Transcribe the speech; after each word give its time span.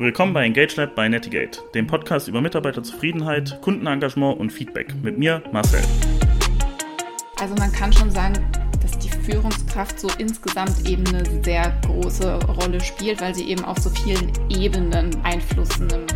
Willkommen 0.00 0.32
bei 0.32 0.46
Engage 0.46 0.76
Lab 0.76 0.94
bei 0.94 1.08
Netigate, 1.08 1.60
dem 1.74 1.86
Podcast 1.86 2.26
über 2.26 2.40
Mitarbeiterzufriedenheit, 2.40 3.60
Kundenengagement 3.60 4.40
und 4.40 4.50
Feedback. 4.50 4.94
Mit 5.02 5.18
mir, 5.18 5.42
Marcel. 5.52 5.82
Also 7.38 7.54
man 7.56 7.70
kann 7.70 7.92
schon 7.92 8.10
sagen, 8.10 8.34
dass 8.80 8.98
die 8.98 9.10
Führungskraft 9.10 10.00
so 10.00 10.08
insgesamt 10.18 10.88
eben 10.88 11.06
eine 11.08 11.44
sehr 11.44 11.78
große 11.84 12.42
Rolle 12.46 12.80
spielt, 12.80 13.20
weil 13.20 13.34
sie 13.34 13.50
eben 13.50 13.62
auf 13.62 13.76
so 13.76 13.90
vielen 13.90 14.32
Ebenen 14.48 15.22
Einfluss 15.22 15.78
nimmt. 15.78 16.14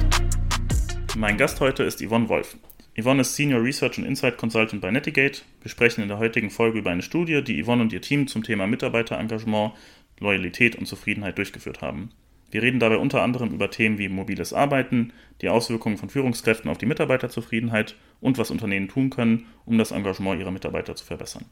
Mein 1.16 1.36
Gast 1.36 1.60
heute 1.60 1.82
ist 1.82 2.02
Yvonne 2.02 2.30
Wolf. 2.30 2.56
Yvonne 2.98 3.20
ist 3.20 3.36
Senior 3.36 3.62
Research 3.62 3.98
und 3.98 4.04
Insight 4.04 4.38
Consultant 4.38 4.80
bei 4.80 4.90
Netigate. 4.90 5.42
Wir 5.60 5.70
sprechen 5.70 6.00
in 6.00 6.08
der 6.08 6.18
heutigen 6.18 6.50
Folge 6.50 6.78
über 6.78 6.90
eine 6.90 7.02
Studie, 7.02 7.44
die 7.44 7.62
Yvonne 7.62 7.82
und 7.82 7.92
ihr 7.92 8.00
Team 8.00 8.28
zum 8.28 8.44
Thema 8.44 8.66
Mitarbeiterengagement, 8.66 9.72
Loyalität 10.20 10.76
und 10.76 10.86
Zufriedenheit 10.86 11.36
durchgeführt 11.36 11.82
haben. 11.82 12.10
Wir 12.54 12.62
reden 12.62 12.78
dabei 12.78 12.98
unter 12.98 13.20
anderem 13.20 13.52
über 13.52 13.68
Themen 13.68 13.98
wie 13.98 14.08
mobiles 14.08 14.52
Arbeiten, 14.52 15.12
die 15.40 15.48
Auswirkungen 15.48 15.96
von 15.96 16.08
Führungskräften 16.08 16.70
auf 16.70 16.78
die 16.78 16.86
Mitarbeiterzufriedenheit 16.86 17.96
und 18.20 18.38
was 18.38 18.52
Unternehmen 18.52 18.86
tun 18.86 19.10
können, 19.10 19.46
um 19.64 19.76
das 19.76 19.90
Engagement 19.90 20.40
ihrer 20.40 20.52
Mitarbeiter 20.52 20.94
zu 20.94 21.04
verbessern. 21.04 21.46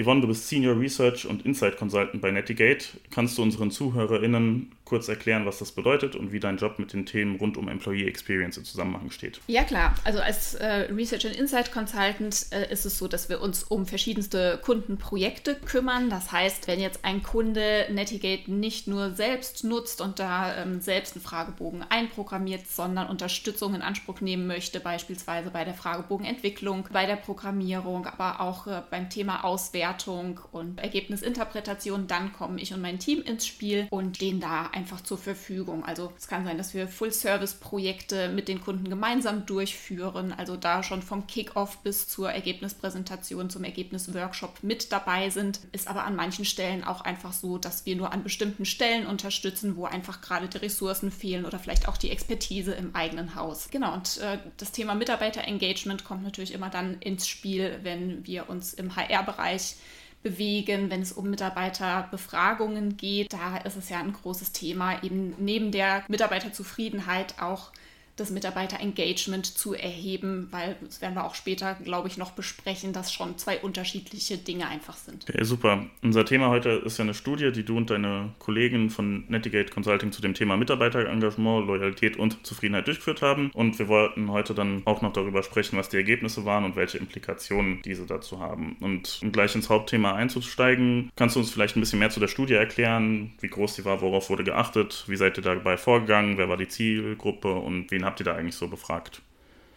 Yvonne, 0.00 0.20
du 0.20 0.28
bist 0.28 0.48
Senior 0.48 0.78
Research 0.78 1.26
und 1.26 1.44
Insight 1.44 1.76
Consultant 1.76 2.22
bei 2.22 2.30
Netigate. 2.30 3.00
Kannst 3.10 3.38
du 3.38 3.42
unseren 3.42 3.72
ZuhörerInnen 3.72 4.70
kurz 4.88 5.08
erklären, 5.08 5.46
was 5.46 5.58
das 5.58 5.72
bedeutet 5.72 6.16
und 6.16 6.32
wie 6.32 6.40
dein 6.40 6.56
Job 6.56 6.78
mit 6.78 6.92
den 6.92 7.06
Themen 7.06 7.36
rund 7.36 7.56
um 7.56 7.68
Employee 7.68 8.06
Experience 8.06 8.56
im 8.56 8.64
Zusammenhang 8.64 9.10
steht? 9.10 9.40
Ja, 9.46 9.64
klar. 9.64 9.94
Also 10.04 10.20
als 10.20 10.54
äh, 10.54 10.90
Research 10.92 11.26
and 11.26 11.36
Insight 11.36 11.72
Consultant 11.72 12.46
äh, 12.50 12.72
ist 12.72 12.86
es 12.86 12.98
so, 12.98 13.08
dass 13.08 13.28
wir 13.28 13.40
uns 13.40 13.62
um 13.64 13.86
verschiedenste 13.86 14.58
Kundenprojekte 14.62 15.54
kümmern. 15.54 16.10
Das 16.10 16.32
heißt, 16.32 16.66
wenn 16.66 16.80
jetzt 16.80 17.04
ein 17.04 17.22
Kunde 17.22 17.86
Netigate 17.90 18.50
nicht 18.52 18.88
nur 18.88 19.12
selbst 19.12 19.64
nutzt 19.64 20.00
und 20.00 20.18
da 20.18 20.62
ähm, 20.62 20.80
selbst 20.80 21.14
einen 21.14 21.22
Fragebogen 21.22 21.84
einprogrammiert, 21.88 22.66
sondern 22.66 23.08
Unterstützung 23.08 23.74
in 23.74 23.82
Anspruch 23.82 24.20
nehmen 24.20 24.46
möchte, 24.46 24.80
beispielsweise 24.80 25.50
bei 25.50 25.64
der 25.64 25.74
Fragebogenentwicklung, 25.74 26.88
bei 26.92 27.06
der 27.06 27.16
Programmierung, 27.16 28.06
aber 28.06 28.40
auch 28.40 28.66
äh, 28.66 28.82
beim 28.90 29.10
Thema 29.10 29.44
Auswertung, 29.44 30.40
und 30.52 30.78
Ergebnisinterpretation, 30.78 32.06
dann 32.06 32.32
komme 32.32 32.60
ich 32.60 32.72
und 32.72 32.80
mein 32.80 32.98
Team 32.98 33.22
ins 33.22 33.46
Spiel 33.46 33.86
und 33.90 34.16
stehen 34.16 34.40
da 34.40 34.70
einfach 34.78 35.00
zur 35.00 35.18
Verfügung. 35.18 35.84
Also 35.84 36.12
es 36.16 36.28
kann 36.28 36.44
sein, 36.44 36.56
dass 36.56 36.72
wir 36.72 36.86
Full-Service-Projekte 36.86 38.28
mit 38.28 38.46
den 38.46 38.60
Kunden 38.60 38.88
gemeinsam 38.88 39.44
durchführen, 39.44 40.32
also 40.32 40.56
da 40.56 40.84
schon 40.84 41.02
vom 41.02 41.26
Kick-off 41.26 41.78
bis 41.78 42.06
zur 42.06 42.30
Ergebnispräsentation, 42.30 43.50
zum 43.50 43.64
Ergebnisworkshop 43.64 44.62
mit 44.62 44.92
dabei 44.92 45.30
sind. 45.30 45.60
Ist 45.72 45.88
aber 45.88 46.04
an 46.04 46.14
manchen 46.14 46.44
Stellen 46.44 46.84
auch 46.84 47.00
einfach 47.00 47.32
so, 47.32 47.58
dass 47.58 47.86
wir 47.86 47.96
nur 47.96 48.12
an 48.12 48.22
bestimmten 48.22 48.64
Stellen 48.64 49.06
unterstützen, 49.06 49.76
wo 49.76 49.84
einfach 49.84 50.20
gerade 50.20 50.46
die 50.46 50.58
Ressourcen 50.58 51.10
fehlen 51.10 51.44
oder 51.44 51.58
vielleicht 51.58 51.88
auch 51.88 51.96
die 51.96 52.10
Expertise 52.10 52.72
im 52.72 52.94
eigenen 52.94 53.34
Haus. 53.34 53.70
Genau, 53.70 53.94
und 53.94 54.18
äh, 54.18 54.38
das 54.58 54.70
Thema 54.70 54.94
Mitarbeiter-Engagement 54.94 56.04
kommt 56.04 56.22
natürlich 56.22 56.54
immer 56.54 56.70
dann 56.70 56.98
ins 57.00 57.26
Spiel, 57.26 57.80
wenn 57.82 58.24
wir 58.24 58.48
uns 58.48 58.74
im 58.74 58.94
HR-Bereich 58.94 59.74
bewegen, 60.22 60.90
wenn 60.90 61.02
es 61.02 61.12
um 61.12 61.30
Mitarbeiterbefragungen 61.30 62.96
geht. 62.96 63.32
Da 63.32 63.58
ist 63.58 63.76
es 63.76 63.88
ja 63.88 63.98
ein 63.98 64.12
großes 64.12 64.52
Thema, 64.52 65.02
eben 65.02 65.34
neben 65.38 65.70
der 65.72 66.04
Mitarbeiterzufriedenheit 66.08 67.40
auch 67.40 67.72
das 68.20 68.30
Mitarbeiterengagement 68.30 69.46
zu 69.46 69.74
erheben, 69.74 70.48
weil 70.50 70.76
das 70.80 71.00
werden 71.00 71.14
wir 71.14 71.24
auch 71.24 71.34
später, 71.34 71.74
glaube 71.84 72.08
ich, 72.08 72.16
noch 72.16 72.32
besprechen, 72.32 72.92
dass 72.92 73.12
schon 73.12 73.38
zwei 73.38 73.58
unterschiedliche 73.58 74.38
Dinge 74.38 74.68
einfach 74.68 74.96
sind. 74.96 75.26
Okay, 75.28 75.44
super. 75.44 75.86
Unser 76.02 76.24
Thema 76.24 76.48
heute 76.48 76.70
ist 76.70 76.98
ja 76.98 77.04
eine 77.04 77.14
Studie, 77.14 77.52
die 77.52 77.64
du 77.64 77.76
und 77.76 77.90
deine 77.90 78.32
Kollegen 78.38 78.90
von 78.90 79.24
Netigate 79.28 79.72
Consulting 79.72 80.12
zu 80.12 80.20
dem 80.20 80.34
Thema 80.34 80.56
Mitarbeiterengagement, 80.56 81.66
Loyalität 81.66 82.16
und 82.16 82.44
Zufriedenheit 82.46 82.86
durchgeführt 82.86 83.22
haben. 83.22 83.50
Und 83.54 83.78
wir 83.78 83.88
wollten 83.88 84.30
heute 84.30 84.54
dann 84.54 84.82
auch 84.84 85.02
noch 85.02 85.12
darüber 85.12 85.42
sprechen, 85.42 85.78
was 85.78 85.88
die 85.88 85.96
Ergebnisse 85.96 86.44
waren 86.44 86.64
und 86.64 86.76
welche 86.76 86.98
Implikationen 86.98 87.82
diese 87.82 88.06
dazu 88.06 88.40
haben. 88.40 88.76
Und 88.80 89.20
um 89.22 89.32
gleich 89.32 89.54
ins 89.54 89.68
Hauptthema 89.68 90.14
einzusteigen, 90.14 91.10
kannst 91.16 91.36
du 91.36 91.40
uns 91.40 91.50
vielleicht 91.50 91.76
ein 91.76 91.80
bisschen 91.80 91.98
mehr 91.98 92.10
zu 92.10 92.20
der 92.20 92.28
Studie 92.28 92.54
erklären, 92.54 93.32
wie 93.40 93.48
groß 93.48 93.76
sie 93.76 93.84
war, 93.84 94.00
worauf 94.00 94.30
wurde 94.30 94.44
geachtet, 94.44 95.04
wie 95.06 95.16
seid 95.16 95.36
ihr 95.36 95.42
dabei 95.42 95.76
vorgegangen, 95.76 96.38
wer 96.38 96.48
war 96.48 96.56
die 96.56 96.68
Zielgruppe 96.68 97.54
und 97.54 97.90
wen 97.90 98.04
habt 98.08 98.20
ihr 98.20 98.24
da 98.24 98.34
eigentlich 98.34 98.56
so 98.56 98.68
befragt? 98.68 99.22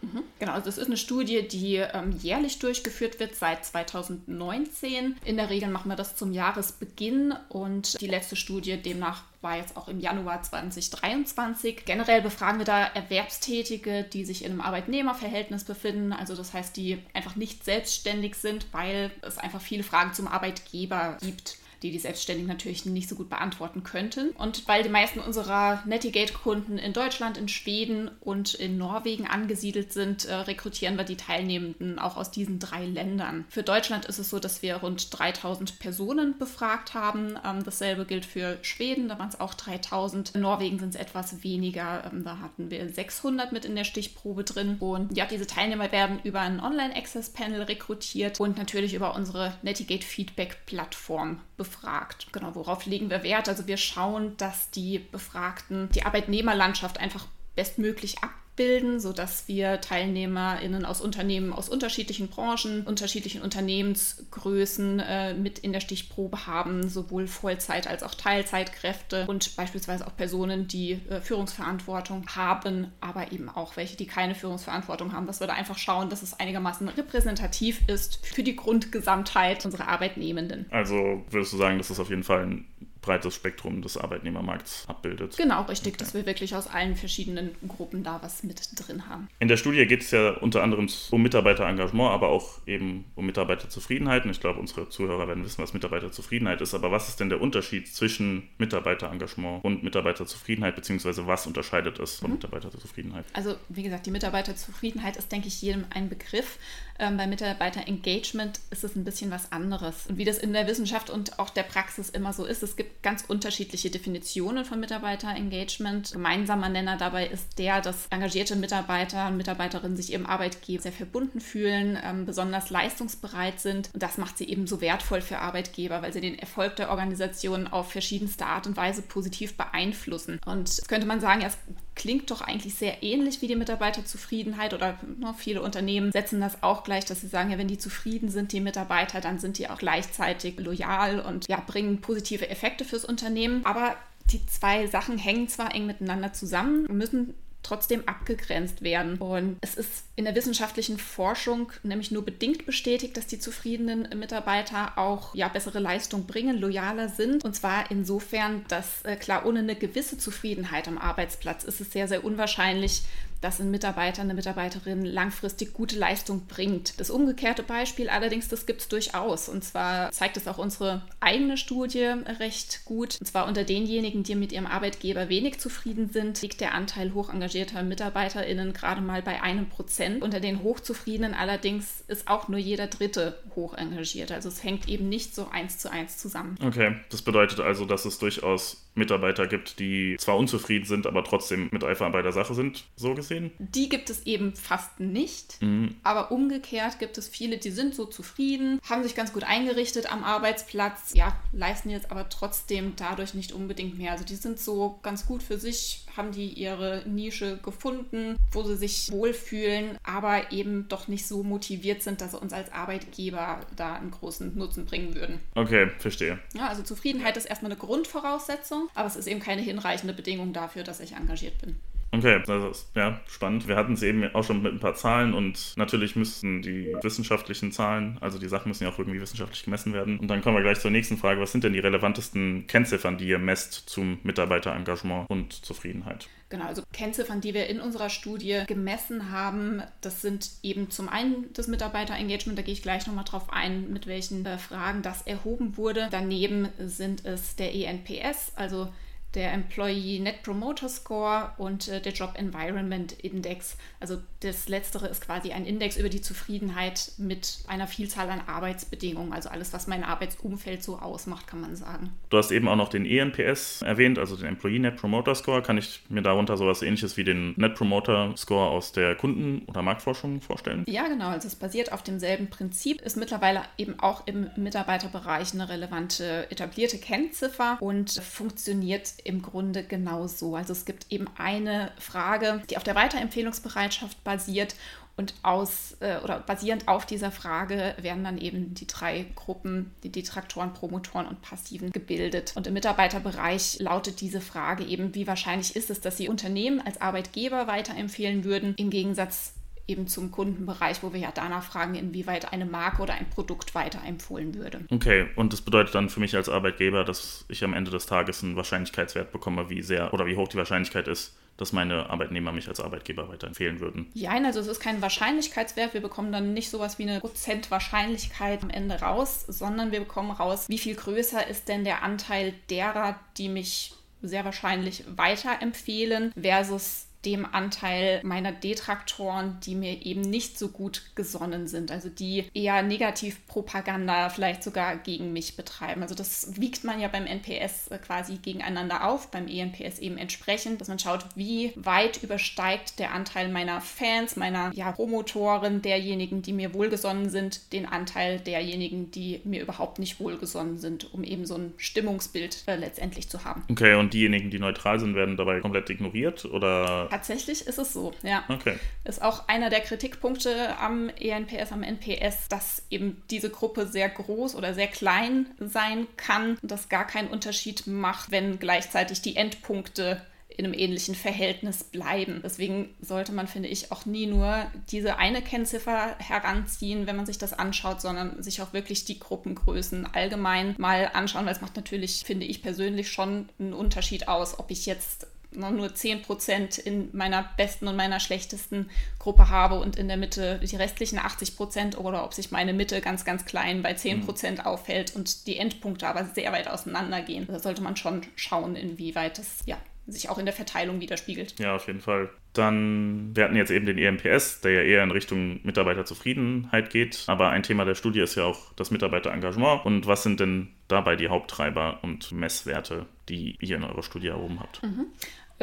Mhm. 0.02 0.24
Genau, 0.40 0.52
also 0.52 0.66
das 0.66 0.78
ist 0.78 0.88
eine 0.88 0.96
Studie, 0.96 1.46
die 1.46 1.76
ähm, 1.76 2.12
jährlich 2.18 2.58
durchgeführt 2.58 3.20
wird 3.20 3.36
seit 3.36 3.64
2019. 3.64 5.16
In 5.24 5.36
der 5.36 5.48
Regel 5.48 5.68
machen 5.68 5.88
wir 5.88 5.96
das 5.96 6.16
zum 6.16 6.32
Jahresbeginn 6.32 7.34
und 7.48 8.00
die 8.00 8.08
letzte 8.08 8.34
Studie 8.34 8.76
demnach 8.76 9.22
war 9.40 9.56
jetzt 9.56 9.76
auch 9.76 9.88
im 9.88 10.00
Januar 10.00 10.42
2023. 10.42 11.84
Generell 11.84 12.20
befragen 12.20 12.58
wir 12.58 12.64
da 12.64 12.84
Erwerbstätige, 12.84 14.04
die 14.04 14.24
sich 14.24 14.44
in 14.44 14.52
einem 14.52 14.60
Arbeitnehmerverhältnis 14.60 15.64
befinden, 15.64 16.12
also 16.12 16.34
das 16.34 16.52
heißt, 16.52 16.76
die 16.76 16.98
einfach 17.14 17.36
nicht 17.36 17.64
selbstständig 17.64 18.34
sind, 18.36 18.66
weil 18.72 19.10
es 19.22 19.38
einfach 19.38 19.60
viele 19.60 19.82
Fragen 19.84 20.14
zum 20.14 20.26
Arbeitgeber 20.26 21.16
gibt 21.20 21.58
die 21.82 21.90
die 21.90 21.98
Selbstständigen 21.98 22.48
natürlich 22.48 22.86
nicht 22.86 23.08
so 23.08 23.16
gut 23.16 23.28
beantworten 23.28 23.82
könnten. 23.82 24.30
Und 24.30 24.66
weil 24.68 24.82
die 24.82 24.88
meisten 24.88 25.20
unserer 25.20 25.82
Netigate-Kunden 25.86 26.78
in 26.78 26.92
Deutschland, 26.92 27.36
in 27.36 27.48
Schweden 27.48 28.10
und 28.20 28.54
in 28.54 28.78
Norwegen 28.78 29.26
angesiedelt 29.26 29.92
sind, 29.92 30.24
äh, 30.24 30.34
rekrutieren 30.34 30.96
wir 30.96 31.04
die 31.04 31.16
Teilnehmenden 31.16 31.98
auch 31.98 32.16
aus 32.16 32.30
diesen 32.30 32.58
drei 32.58 32.84
Ländern. 32.84 33.44
Für 33.48 33.62
Deutschland 33.62 34.04
ist 34.06 34.18
es 34.18 34.30
so, 34.30 34.38
dass 34.38 34.62
wir 34.62 34.76
rund 34.76 35.18
3000 35.18 35.78
Personen 35.78 36.38
befragt 36.38 36.94
haben. 36.94 37.38
Ähm, 37.44 37.64
dasselbe 37.64 38.04
gilt 38.04 38.24
für 38.24 38.58
Schweden, 38.62 39.08
da 39.08 39.18
waren 39.18 39.28
es 39.28 39.40
auch 39.40 39.54
3000. 39.54 40.34
In 40.34 40.40
Norwegen 40.40 40.78
sind 40.78 40.90
es 40.90 41.00
etwas 41.00 41.42
weniger, 41.42 42.10
ähm, 42.12 42.24
da 42.24 42.38
hatten 42.38 42.70
wir 42.70 42.88
600 42.88 43.52
mit 43.52 43.64
in 43.64 43.74
der 43.74 43.84
Stichprobe 43.84 44.44
drin. 44.44 44.76
Und 44.78 45.16
ja, 45.16 45.26
diese 45.26 45.46
Teilnehmer 45.46 45.90
werden 45.90 46.20
über 46.22 46.40
ein 46.40 46.60
Online-Access-Panel 46.60 47.62
rekrutiert 47.62 48.38
und 48.40 48.56
natürlich 48.56 48.94
über 48.94 49.14
unsere 49.14 49.54
Netigate 49.62 50.06
Feedback-Plattform 50.06 51.40
befragt 51.56 51.71
befragt. 51.72 52.26
Genau, 52.32 52.54
worauf 52.54 52.86
legen 52.86 53.10
wir 53.10 53.22
Wert? 53.22 53.48
Also 53.48 53.66
wir 53.66 53.76
schauen, 53.76 54.36
dass 54.36 54.70
die 54.70 54.98
Befragten 54.98 55.88
die 55.90 56.04
Arbeitnehmerlandschaft 56.04 56.98
einfach 56.98 57.26
bestmöglich 57.56 58.22
ab 58.22 58.30
bilden, 58.56 59.00
sodass 59.00 59.48
wir 59.48 59.80
TeilnehmerInnen 59.80 60.84
aus 60.84 61.00
Unternehmen 61.00 61.52
aus 61.52 61.68
unterschiedlichen 61.68 62.28
Branchen, 62.28 62.82
unterschiedlichen 62.82 63.40
Unternehmensgrößen 63.40 65.00
äh, 65.00 65.34
mit 65.34 65.58
in 65.58 65.72
der 65.72 65.80
Stichprobe 65.80 66.46
haben, 66.46 66.88
sowohl 66.88 67.26
Vollzeit- 67.26 67.86
als 67.86 68.02
auch 68.02 68.14
Teilzeitkräfte 68.14 69.26
und 69.26 69.56
beispielsweise 69.56 70.06
auch 70.06 70.16
Personen, 70.16 70.68
die 70.68 71.00
äh, 71.08 71.20
Führungsverantwortung 71.20 72.26
haben, 72.34 72.92
aber 73.00 73.32
eben 73.32 73.48
auch 73.48 73.76
welche, 73.76 73.96
die 73.96 74.06
keine 74.06 74.34
Führungsverantwortung 74.34 75.12
haben, 75.14 75.26
dass 75.26 75.40
wir 75.40 75.46
da 75.46 75.54
einfach 75.54 75.78
schauen, 75.78 76.10
dass 76.10 76.22
es 76.22 76.38
einigermaßen 76.38 76.88
repräsentativ 76.88 77.80
ist 77.88 78.24
für 78.26 78.42
die 78.42 78.56
Grundgesamtheit 78.56 79.64
unserer 79.64 79.88
Arbeitnehmenden. 79.88 80.66
Also 80.70 81.22
würdest 81.30 81.54
du 81.54 81.56
sagen, 81.56 81.78
das 81.78 81.90
ist 81.90 82.00
auf 82.00 82.10
jeden 82.10 82.24
Fall 82.24 82.42
ein 82.42 82.66
breites 83.02 83.34
Spektrum 83.34 83.82
des 83.82 83.98
Arbeitnehmermarkts 83.98 84.84
abbildet. 84.88 85.36
Genau, 85.36 85.62
richtig, 85.62 85.94
okay. 85.94 85.98
dass 85.98 86.14
wir 86.14 86.24
wirklich 86.24 86.54
aus 86.54 86.68
allen 86.68 86.96
verschiedenen 86.96 87.50
Gruppen 87.68 88.04
da 88.04 88.20
was 88.22 88.44
mit 88.44 88.60
drin 88.76 89.08
haben. 89.08 89.28
In 89.40 89.48
der 89.48 89.56
Studie 89.56 89.84
geht 89.86 90.02
es 90.02 90.12
ja 90.12 90.30
unter 90.38 90.62
anderem 90.62 90.88
um 91.10 91.22
Mitarbeiterengagement, 91.22 92.10
aber 92.10 92.28
auch 92.28 92.60
eben 92.66 93.04
um 93.16 93.26
Mitarbeiterzufriedenheit. 93.26 94.24
Und 94.24 94.30
ich 94.30 94.40
glaube, 94.40 94.60
unsere 94.60 94.88
Zuhörer 94.88 95.26
werden 95.28 95.44
wissen, 95.44 95.62
was 95.62 95.74
Mitarbeiterzufriedenheit 95.74 96.60
ist. 96.60 96.74
Aber 96.74 96.90
was 96.92 97.08
ist 97.08 97.20
denn 97.20 97.28
der 97.28 97.40
Unterschied 97.40 97.92
zwischen 97.92 98.48
Mitarbeiterengagement 98.58 99.64
und 99.64 99.82
Mitarbeiterzufriedenheit, 99.82 100.76
beziehungsweise 100.76 101.26
was 101.26 101.46
unterscheidet 101.46 101.98
es 101.98 102.20
von 102.20 102.30
mhm. 102.30 102.36
Mitarbeiterzufriedenheit? 102.36 103.24
Also, 103.32 103.56
wie 103.68 103.82
gesagt, 103.82 104.06
die 104.06 104.12
Mitarbeiterzufriedenheit 104.12 105.16
ist, 105.16 105.32
denke 105.32 105.48
ich, 105.48 105.60
jedem 105.60 105.84
ein 105.90 106.08
Begriff. 106.08 106.58
Ähm, 107.00 107.16
bei 107.16 107.26
Mitarbeiterengagement 107.26 108.60
ist 108.70 108.84
es 108.84 108.94
ein 108.94 109.04
bisschen 109.04 109.32
was 109.32 109.50
anderes. 109.50 110.06
Und 110.06 110.18
wie 110.18 110.24
das 110.24 110.38
in 110.38 110.52
der 110.52 110.68
Wissenschaft 110.68 111.10
und 111.10 111.40
auch 111.40 111.50
der 111.50 111.64
Praxis 111.64 112.08
immer 112.10 112.32
so 112.32 112.44
ist, 112.44 112.62
es 112.62 112.76
gibt 112.76 112.91
ganz 113.02 113.24
unterschiedliche 113.26 113.90
Definitionen 113.90 114.64
von 114.64 114.80
Mitarbeiterengagement. 114.80 116.12
Gemeinsamer 116.12 116.68
Nenner 116.68 116.96
dabei 116.96 117.26
ist 117.26 117.58
der, 117.58 117.80
dass 117.80 118.06
engagierte 118.10 118.56
Mitarbeiter 118.56 119.28
und 119.28 119.36
Mitarbeiterinnen 119.36 119.96
sich 119.96 120.12
ihrem 120.12 120.26
Arbeitgeber 120.26 120.82
sehr 120.82 120.92
verbunden 120.92 121.40
fühlen, 121.40 121.98
ähm, 122.02 122.26
besonders 122.26 122.70
leistungsbereit 122.70 123.60
sind. 123.60 123.90
Und 123.92 124.02
das 124.02 124.18
macht 124.18 124.38
sie 124.38 124.48
eben 124.48 124.66
so 124.66 124.80
wertvoll 124.80 125.20
für 125.20 125.38
Arbeitgeber, 125.38 126.02
weil 126.02 126.12
sie 126.12 126.20
den 126.20 126.38
Erfolg 126.38 126.76
der 126.76 126.90
Organisation 126.90 127.66
auf 127.66 127.92
verschiedenste 127.92 128.46
Art 128.46 128.66
und 128.66 128.76
Weise 128.76 129.02
positiv 129.02 129.56
beeinflussen. 129.56 130.40
Und 130.44 130.82
könnte 130.88 131.06
man 131.06 131.20
sagen, 131.20 131.42
es 131.42 131.56
klingt 131.94 132.30
doch 132.30 132.40
eigentlich 132.40 132.74
sehr 132.74 133.02
ähnlich 133.02 133.42
wie 133.42 133.48
die 133.48 133.56
Mitarbeiterzufriedenheit 133.56 134.72
oder 134.72 134.98
ne, 135.18 135.34
viele 135.36 135.62
Unternehmen 135.62 136.10
setzen 136.10 136.40
das 136.40 136.62
auch 136.62 136.84
gleich, 136.84 137.04
dass 137.04 137.20
sie 137.20 137.28
sagen, 137.28 137.50
ja, 137.50 137.58
wenn 137.58 137.68
die 137.68 137.78
zufrieden 137.78 138.30
sind, 138.30 138.52
die 138.52 138.60
Mitarbeiter, 138.60 139.20
dann 139.20 139.38
sind 139.38 139.58
die 139.58 139.68
auch 139.68 139.78
gleichzeitig 139.78 140.58
loyal 140.58 141.20
und 141.20 141.48
ja, 141.48 141.62
bringen 141.64 142.00
positive 142.00 142.48
Effekte 142.48 142.81
fürs 142.84 143.04
Unternehmen. 143.04 143.64
Aber 143.64 143.96
die 144.30 144.44
zwei 144.46 144.86
Sachen 144.86 145.18
hängen 145.18 145.48
zwar 145.48 145.74
eng 145.74 145.86
miteinander 145.86 146.32
zusammen, 146.32 146.86
müssen 146.88 147.34
trotzdem 147.62 148.02
abgegrenzt 148.06 148.82
werden. 148.82 149.18
Und 149.18 149.56
es 149.60 149.74
ist 149.74 150.04
in 150.16 150.24
der 150.24 150.34
wissenschaftlichen 150.34 150.98
Forschung 150.98 151.72
nämlich 151.82 152.10
nur 152.10 152.24
bedingt 152.24 152.66
bestätigt, 152.66 153.16
dass 153.16 153.26
die 153.26 153.38
zufriedenen 153.38 154.08
Mitarbeiter 154.18 154.98
auch 154.98 155.34
ja, 155.34 155.48
bessere 155.48 155.78
Leistung 155.78 156.26
bringen, 156.26 156.58
loyaler 156.58 157.08
sind. 157.08 157.44
Und 157.44 157.54
zwar 157.54 157.90
insofern, 157.90 158.64
dass 158.68 159.02
äh, 159.02 159.16
klar, 159.16 159.46
ohne 159.46 159.60
eine 159.60 159.76
gewisse 159.76 160.18
Zufriedenheit 160.18 160.88
am 160.88 160.98
Arbeitsplatz 160.98 161.64
ist 161.64 161.80
es 161.80 161.92
sehr, 161.92 162.08
sehr 162.08 162.24
unwahrscheinlich, 162.24 163.02
dass 163.42 163.60
ein 163.60 163.70
Mitarbeiter, 163.70 164.22
eine 164.22 164.34
Mitarbeiterin 164.34 165.04
langfristig 165.04 165.74
gute 165.74 165.98
Leistung 165.98 166.46
bringt. 166.46 166.98
Das 166.98 167.10
umgekehrte 167.10 167.62
Beispiel 167.62 168.08
allerdings, 168.08 168.48
das 168.48 168.66
gibt 168.66 168.80
es 168.80 168.88
durchaus. 168.88 169.48
Und 169.48 169.62
zwar 169.64 170.10
zeigt 170.12 170.36
es 170.36 170.48
auch 170.48 170.58
unsere 170.58 171.02
eigene 171.20 171.56
Studie 171.56 172.14
recht 172.38 172.84
gut. 172.84 173.18
Und 173.20 173.26
zwar 173.26 173.46
unter 173.46 173.64
denjenigen, 173.64 174.22
die 174.22 174.36
mit 174.36 174.52
ihrem 174.52 174.66
Arbeitgeber 174.66 175.28
wenig 175.28 175.58
zufrieden 175.58 176.08
sind, 176.10 176.40
liegt 176.40 176.60
der 176.60 176.72
Anteil 176.72 177.12
hoch 177.14 177.32
engagierter 177.32 177.82
MitarbeiterInnen 177.82 178.72
gerade 178.72 179.00
mal 179.00 179.22
bei 179.22 179.42
einem 179.42 179.68
Prozent. 179.68 180.22
Unter 180.22 180.40
den 180.40 180.62
Hochzufriedenen 180.62 181.34
allerdings 181.34 182.04
ist 182.06 182.28
auch 182.28 182.48
nur 182.48 182.60
jeder 182.60 182.86
Dritte 182.86 183.38
hoch 183.56 183.74
engagiert. 183.74 184.30
Also 184.30 184.48
es 184.48 184.62
hängt 184.62 184.88
eben 184.88 185.08
nicht 185.08 185.34
so 185.34 185.48
eins 185.50 185.78
zu 185.78 185.90
eins 185.90 186.16
zusammen. 186.16 186.56
Okay, 186.64 186.96
das 187.10 187.22
bedeutet 187.22 187.58
also, 187.58 187.84
dass 187.84 188.04
es 188.04 188.18
durchaus 188.18 188.81
Mitarbeiter 188.94 189.46
gibt, 189.46 189.78
die 189.78 190.16
zwar 190.18 190.36
unzufrieden 190.36 190.84
sind, 190.84 191.06
aber 191.06 191.24
trotzdem 191.24 191.68
mit 191.72 191.84
Eifer 191.84 192.10
bei 192.10 192.22
der 192.22 192.32
Sache 192.32 192.54
sind, 192.54 192.84
so 192.96 193.14
gesehen? 193.14 193.52
Die 193.58 193.88
gibt 193.88 194.10
es 194.10 194.26
eben 194.26 194.54
fast 194.54 195.00
nicht. 195.00 195.60
Mhm. 195.62 195.96
Aber 196.02 196.30
umgekehrt 196.30 196.98
gibt 196.98 197.16
es 197.18 197.28
viele, 197.28 197.58
die 197.58 197.70
sind 197.70 197.94
so 197.94 198.04
zufrieden, 198.04 198.80
haben 198.88 199.02
sich 199.02 199.14
ganz 199.14 199.32
gut 199.32 199.44
eingerichtet 199.44 200.12
am 200.12 200.24
Arbeitsplatz, 200.24 201.12
ja, 201.14 201.36
leisten 201.52 201.90
jetzt 201.90 202.10
aber 202.10 202.28
trotzdem 202.28 202.92
dadurch 202.96 203.34
nicht 203.34 203.52
unbedingt 203.52 203.98
mehr. 203.98 204.12
Also 204.12 204.24
die 204.24 204.34
sind 204.34 204.58
so 204.58 204.98
ganz 205.02 205.26
gut 205.26 205.42
für 205.42 205.58
sich, 205.58 206.04
haben 206.16 206.32
die 206.32 206.48
ihre 206.48 207.02
Nische 207.06 207.58
gefunden, 207.58 208.36
wo 208.50 208.62
sie 208.62 208.76
sich 208.76 209.10
wohlfühlen, 209.10 209.98
aber 210.04 210.52
eben 210.52 210.88
doch 210.88 211.08
nicht 211.08 211.26
so 211.26 211.42
motiviert 211.42 212.02
sind, 212.02 212.20
dass 212.20 212.32
sie 212.32 212.38
uns 212.38 212.52
als 212.52 212.72
Arbeitgeber 212.72 213.60
da 213.76 213.94
einen 213.94 214.10
großen 214.10 214.56
Nutzen 214.56 214.84
bringen 214.84 215.14
würden. 215.14 215.40
Okay, 215.54 215.90
verstehe. 215.98 216.38
Ja, 216.54 216.68
also 216.68 216.82
Zufriedenheit 216.82 217.36
ist 217.36 217.46
erstmal 217.46 217.72
eine 217.72 217.80
Grundvoraussetzung, 217.80 218.88
aber 218.94 219.06
es 219.06 219.16
ist 219.16 219.26
eben 219.26 219.40
keine 219.40 219.62
hinreichende 219.62 220.14
Bedingung 220.14 220.52
dafür, 220.52 220.82
dass 220.82 221.00
ich 221.00 221.12
engagiert 221.12 221.58
bin. 221.58 221.76
Okay, 222.14 222.42
das 222.46 222.78
ist 222.78 222.90
ja 222.94 223.18
spannend. 223.26 223.66
Wir 223.66 223.76
hatten 223.76 223.94
es 223.94 224.02
eben 224.02 224.22
auch 224.34 224.44
schon 224.44 224.60
mit 224.60 224.74
ein 224.74 224.80
paar 224.80 224.94
Zahlen 224.94 225.32
und 225.32 225.72
natürlich 225.76 226.14
müssten 226.14 226.60
die 226.60 226.94
wissenschaftlichen 227.00 227.72
Zahlen, 227.72 228.18
also 228.20 228.38
die 228.38 228.48
Sachen 228.48 228.68
müssen 228.68 228.84
ja 228.84 228.90
auch 228.90 228.98
irgendwie 228.98 229.20
wissenschaftlich 229.20 229.64
gemessen 229.64 229.94
werden. 229.94 230.18
Und 230.18 230.28
dann 230.28 230.42
kommen 230.42 230.56
wir 230.56 230.62
gleich 230.62 230.78
zur 230.78 230.90
nächsten 230.90 231.16
Frage. 231.16 231.40
Was 231.40 231.52
sind 231.52 231.64
denn 231.64 231.72
die 231.72 231.78
relevantesten 231.78 232.66
Kennziffern, 232.66 233.16
die 233.16 233.28
ihr 233.28 233.38
messt 233.38 233.88
zum 233.88 234.18
Mitarbeiterengagement 234.24 235.30
und 235.30 235.54
Zufriedenheit? 235.54 236.28
Genau, 236.50 236.66
also 236.66 236.82
Kennziffern, 236.92 237.40
die 237.40 237.54
wir 237.54 237.66
in 237.68 237.80
unserer 237.80 238.10
Studie 238.10 238.64
gemessen 238.66 239.30
haben, 239.30 239.82
das 240.02 240.20
sind 240.20 240.50
eben 240.62 240.90
zum 240.90 241.08
einen 241.08 241.50
das 241.54 241.66
Mitarbeiterengagement, 241.66 242.58
da 242.58 242.62
gehe 242.62 242.74
ich 242.74 242.82
gleich 242.82 243.06
nochmal 243.06 243.24
drauf 243.24 243.50
ein, 243.50 243.90
mit 243.90 244.06
welchen 244.06 244.44
äh, 244.44 244.58
Fragen 244.58 245.00
das 245.00 245.22
erhoben 245.22 245.78
wurde. 245.78 246.08
Daneben 246.10 246.68
sind 246.78 247.24
es 247.24 247.56
der 247.56 247.74
ENPS, 247.74 248.52
also 248.54 248.90
der 249.34 249.52
Employee 249.52 250.18
Net 250.18 250.42
Promoter 250.42 250.88
Score 250.88 251.52
und 251.56 251.88
äh, 251.88 252.00
der 252.00 252.12
Job 252.12 252.32
Environment 252.34 253.12
Index. 253.12 253.76
Also 254.00 254.18
das 254.40 254.68
letztere 254.68 255.08
ist 255.08 255.24
quasi 255.24 255.52
ein 255.52 255.64
Index 255.64 255.96
über 255.96 256.08
die 256.08 256.20
Zufriedenheit 256.20 257.12
mit 257.16 257.60
einer 257.66 257.86
Vielzahl 257.86 258.28
an 258.30 258.42
Arbeitsbedingungen, 258.46 259.32
also 259.32 259.48
alles, 259.48 259.72
was 259.72 259.86
mein 259.86 260.04
Arbeitsumfeld 260.04 260.82
so 260.82 260.98
ausmacht, 260.98 261.46
kann 261.46 261.60
man 261.60 261.76
sagen. 261.76 262.10
Du 262.30 262.36
hast 262.36 262.50
eben 262.50 262.68
auch 262.68 262.76
noch 262.76 262.88
den 262.88 263.06
ENPS 263.06 263.82
erwähnt, 263.82 264.18
also 264.18 264.36
den 264.36 264.46
Employee 264.46 264.78
Net 264.78 264.96
Promoter 264.96 265.34
Score. 265.34 265.62
Kann 265.62 265.78
ich 265.78 266.02
mir 266.08 266.22
darunter 266.22 266.56
sowas 266.56 266.82
ähnliches 266.82 267.16
wie 267.16 267.24
den 267.24 267.54
Net 267.56 267.74
Promoter 267.74 268.34
Score 268.36 268.68
aus 268.68 268.92
der 268.92 269.14
Kunden- 269.14 269.62
oder 269.66 269.82
Marktforschung 269.82 270.40
vorstellen? 270.40 270.84
Ja, 270.86 271.08
genau. 271.08 271.28
Also 271.28 271.48
es 271.48 271.56
basiert 271.56 271.92
auf 271.92 272.02
demselben 272.02 272.50
Prinzip, 272.50 273.00
ist 273.00 273.16
mittlerweile 273.16 273.62
eben 273.78 273.98
auch 274.00 274.26
im 274.26 274.50
Mitarbeiterbereich 274.56 275.54
eine 275.54 275.68
relevante 275.68 276.50
etablierte 276.50 276.98
Kennziffer 276.98 277.78
und 277.80 278.10
funktioniert 278.10 279.14
im 279.24 279.42
Grunde 279.42 279.84
genauso. 279.84 280.56
Also 280.56 280.72
es 280.72 280.84
gibt 280.84 281.06
eben 281.10 281.26
eine 281.36 281.92
Frage, 281.98 282.62
die 282.70 282.76
auf 282.76 282.84
der 282.84 282.94
Weiterempfehlungsbereitschaft 282.94 284.22
basiert 284.24 284.74
und 285.16 285.34
aus 285.42 285.96
äh, 286.00 286.18
oder 286.24 286.38
basierend 286.40 286.88
auf 286.88 287.04
dieser 287.04 287.30
Frage 287.30 287.94
werden 288.00 288.24
dann 288.24 288.38
eben 288.38 288.74
die 288.74 288.86
drei 288.86 289.26
Gruppen, 289.34 289.94
die 290.02 290.10
Detraktoren, 290.10 290.72
Promotoren 290.72 291.26
und 291.26 291.42
Passiven 291.42 291.92
gebildet. 291.92 292.52
Und 292.56 292.66
im 292.66 292.72
Mitarbeiterbereich 292.72 293.78
lautet 293.78 294.20
diese 294.20 294.40
Frage 294.40 294.84
eben, 294.84 295.14
wie 295.14 295.26
wahrscheinlich 295.26 295.76
ist 295.76 295.90
es, 295.90 296.00
dass 296.00 296.16
Sie 296.16 296.28
Unternehmen 296.28 296.80
als 296.80 297.00
Arbeitgeber 297.00 297.66
weiterempfehlen 297.66 298.44
würden, 298.44 298.74
im 298.76 298.88
Gegensatz 298.88 299.54
eben 299.86 300.06
zum 300.06 300.30
Kundenbereich, 300.30 301.02
wo 301.02 301.12
wir 301.12 301.20
ja 301.20 301.32
danach 301.34 301.64
fragen, 301.64 301.94
inwieweit 301.94 302.52
eine 302.52 302.66
Marke 302.66 303.02
oder 303.02 303.14
ein 303.14 303.28
Produkt 303.28 303.74
weiterempfohlen 303.74 304.54
würde. 304.54 304.80
Okay, 304.90 305.26
und 305.36 305.52
das 305.52 305.60
bedeutet 305.60 305.94
dann 305.94 306.08
für 306.08 306.20
mich 306.20 306.36
als 306.36 306.48
Arbeitgeber, 306.48 307.04
dass 307.04 307.44
ich 307.48 307.64
am 307.64 307.74
Ende 307.74 307.90
des 307.90 308.06
Tages 308.06 308.42
einen 308.42 308.56
Wahrscheinlichkeitswert 308.56 309.32
bekomme, 309.32 309.70
wie 309.70 309.82
sehr 309.82 310.14
oder 310.14 310.26
wie 310.26 310.36
hoch 310.36 310.48
die 310.48 310.56
Wahrscheinlichkeit 310.56 311.08
ist, 311.08 311.36
dass 311.56 311.72
meine 311.72 312.10
Arbeitnehmer 312.10 312.52
mich 312.52 312.68
als 312.68 312.80
Arbeitgeber 312.80 313.28
weiterempfehlen 313.28 313.80
würden. 313.80 314.10
Ja, 314.14 314.32
also 314.32 314.60
es 314.60 314.66
ist 314.66 314.80
kein 314.80 315.02
Wahrscheinlichkeitswert. 315.02 315.94
Wir 315.94 316.00
bekommen 316.00 316.32
dann 316.32 316.54
nicht 316.54 316.70
sowas 316.70 316.98
wie 316.98 317.08
eine 317.08 317.20
Prozentwahrscheinlichkeit 317.20 318.62
am 318.62 318.70
Ende 318.70 319.00
raus, 319.00 319.44
sondern 319.48 319.92
wir 319.92 320.00
bekommen 320.00 320.30
raus, 320.30 320.68
wie 320.68 320.78
viel 320.78 320.94
größer 320.94 321.46
ist 321.46 321.68
denn 321.68 321.84
der 321.84 322.02
Anteil 322.02 322.54
derer, 322.70 323.18
die 323.36 323.48
mich 323.48 323.94
sehr 324.22 324.44
wahrscheinlich 324.44 325.04
weiterempfehlen 325.16 326.32
versus 326.40 327.06
dem 327.24 327.46
Anteil 327.46 328.20
meiner 328.24 328.52
Detraktoren, 328.52 329.58
die 329.64 329.74
mir 329.74 330.04
eben 330.04 330.22
nicht 330.22 330.58
so 330.58 330.68
gut 330.68 331.02
gesonnen 331.14 331.68
sind, 331.68 331.90
also 331.90 332.08
die 332.08 332.46
eher 332.52 332.82
Negativpropaganda 332.82 334.28
vielleicht 334.28 334.64
sogar 334.64 334.96
gegen 334.96 335.32
mich 335.32 335.56
betreiben. 335.56 336.02
Also 336.02 336.14
das 336.14 336.60
wiegt 336.60 336.84
man 336.84 337.00
ja 337.00 337.08
beim 337.08 337.26
NPS 337.26 337.90
quasi 338.04 338.38
gegeneinander 338.38 339.06
auf, 339.06 339.30
beim 339.30 339.46
ENPS 339.46 340.00
eben 340.00 340.18
entsprechend, 340.18 340.80
dass 340.80 340.88
man 340.88 340.98
schaut, 340.98 341.24
wie 341.36 341.72
weit 341.76 342.22
übersteigt 342.22 342.98
der 342.98 343.12
Anteil 343.12 343.48
meiner 343.50 343.80
Fans, 343.80 344.36
meiner 344.36 344.72
ja, 344.74 344.92
Promotoren, 344.92 345.82
derjenigen, 345.82 346.42
die 346.42 346.52
mir 346.52 346.74
wohlgesonnen 346.74 347.30
sind, 347.30 347.72
den 347.72 347.86
Anteil 347.86 348.40
derjenigen, 348.40 349.10
die 349.12 349.40
mir 349.44 349.62
überhaupt 349.62 349.98
nicht 349.98 350.18
wohlgesonnen 350.18 350.78
sind, 350.78 351.12
um 351.14 351.22
eben 351.22 351.46
so 351.46 351.54
ein 351.54 351.72
Stimmungsbild 351.76 352.64
äh, 352.66 352.76
letztendlich 352.76 353.28
zu 353.28 353.44
haben. 353.44 353.62
Okay, 353.70 353.94
und 353.94 354.12
diejenigen, 354.12 354.50
die 354.50 354.58
neutral 354.58 354.98
sind, 354.98 355.14
werden 355.14 355.36
dabei 355.36 355.60
komplett 355.60 355.88
ignoriert 355.90 356.44
oder 356.44 357.11
Tatsächlich 357.12 357.66
ist 357.66 357.78
es 357.78 357.92
so, 357.92 358.14
ja. 358.22 358.42
Okay. 358.48 358.78
Ist 359.04 359.20
auch 359.20 359.46
einer 359.46 359.68
der 359.68 359.80
Kritikpunkte 359.80 360.78
am 360.78 361.10
ENPS, 361.10 361.70
am 361.70 361.82
NPS, 361.82 362.48
dass 362.48 362.84
eben 362.88 363.22
diese 363.28 363.50
Gruppe 363.50 363.86
sehr 363.86 364.08
groß 364.08 364.54
oder 364.54 364.72
sehr 364.72 364.86
klein 364.86 365.44
sein 365.60 366.06
kann 366.16 366.56
und 366.62 366.70
das 366.70 366.88
gar 366.88 367.06
keinen 367.06 367.28
Unterschied 367.28 367.86
macht, 367.86 368.30
wenn 368.30 368.58
gleichzeitig 368.58 369.20
die 369.20 369.36
Endpunkte 369.36 370.22
in 370.48 370.64
einem 370.64 370.72
ähnlichen 370.72 371.14
Verhältnis 371.14 371.84
bleiben. 371.84 372.40
Deswegen 372.42 372.94
sollte 373.02 373.32
man, 373.32 373.46
finde 373.46 373.68
ich, 373.68 373.92
auch 373.92 374.06
nie 374.06 374.26
nur 374.26 374.66
diese 374.90 375.18
eine 375.18 375.42
Kennziffer 375.42 376.16
heranziehen, 376.18 377.06
wenn 377.06 377.16
man 377.16 377.26
sich 377.26 377.36
das 377.36 377.52
anschaut, 377.52 378.00
sondern 378.00 378.42
sich 378.42 378.62
auch 378.62 378.72
wirklich 378.72 379.04
die 379.04 379.18
Gruppengrößen 379.18 380.06
allgemein 380.14 380.76
mal 380.78 381.10
anschauen, 381.12 381.44
weil 381.44 381.52
es 381.52 381.60
macht 381.60 381.76
natürlich, 381.76 382.22
finde 382.24 382.46
ich 382.46 382.62
persönlich, 382.62 383.12
schon 383.12 383.50
einen 383.58 383.74
Unterschied 383.74 384.28
aus, 384.28 384.58
ob 384.58 384.70
ich 384.70 384.86
jetzt 384.86 385.26
nur 385.54 385.88
10% 385.88 386.80
in 386.80 387.08
meiner 387.12 387.48
besten 387.56 387.88
und 387.88 387.96
meiner 387.96 388.20
schlechtesten 388.20 388.90
Gruppe 389.18 389.48
habe 389.48 389.80
und 389.80 389.96
in 389.96 390.08
der 390.08 390.16
Mitte 390.16 390.60
die 390.62 390.76
restlichen 390.76 391.18
80% 391.18 391.96
oder 391.96 392.24
ob 392.24 392.34
sich 392.34 392.50
meine 392.50 392.72
Mitte 392.72 393.00
ganz, 393.00 393.24
ganz 393.24 393.44
klein 393.44 393.82
bei 393.82 393.92
10% 393.92 394.50
mhm. 394.50 394.60
aufhält 394.60 395.14
und 395.14 395.46
die 395.46 395.56
Endpunkte 395.56 396.06
aber 396.06 396.24
sehr 396.24 396.52
weit 396.52 396.68
auseinandergehen. 396.68 397.46
Da 397.46 397.58
sollte 397.58 397.82
man 397.82 397.96
schon 397.96 398.22
schauen, 398.36 398.76
inwieweit 398.76 399.38
das 399.38 399.62
ja, 399.66 399.78
sich 400.06 400.28
auch 400.28 400.38
in 400.38 400.46
der 400.46 400.54
Verteilung 400.54 401.00
widerspiegelt. 401.00 401.58
Ja, 401.58 401.76
auf 401.76 401.86
jeden 401.86 402.00
Fall. 402.00 402.30
Dann, 402.52 403.34
wir 403.34 403.44
hatten 403.44 403.56
jetzt 403.56 403.70
eben 403.70 403.86
den 403.86 403.98
EMPS, 403.98 404.60
der 404.60 404.72
ja 404.72 404.82
eher 404.82 405.02
in 405.02 405.10
Richtung 405.10 405.60
Mitarbeiterzufriedenheit 405.62 406.90
geht. 406.90 407.24
Aber 407.28 407.48
ein 407.50 407.62
Thema 407.62 407.84
der 407.84 407.94
Studie 407.94 408.20
ist 408.20 408.34
ja 408.34 408.44
auch 408.44 408.72
das 408.74 408.90
Mitarbeiterengagement. 408.90 409.86
Und 409.86 410.06
was 410.06 410.22
sind 410.22 410.40
denn 410.40 410.68
dabei 410.88 411.16
die 411.16 411.28
Haupttreiber 411.28 412.00
und 412.02 412.32
Messwerte, 412.32 413.06
die 413.28 413.56
ihr 413.60 413.76
in 413.76 413.84
eurer 413.84 414.02
Studie 414.02 414.28
erhoben 414.28 414.60
habt? 414.60 414.82
Mhm. 414.82 415.06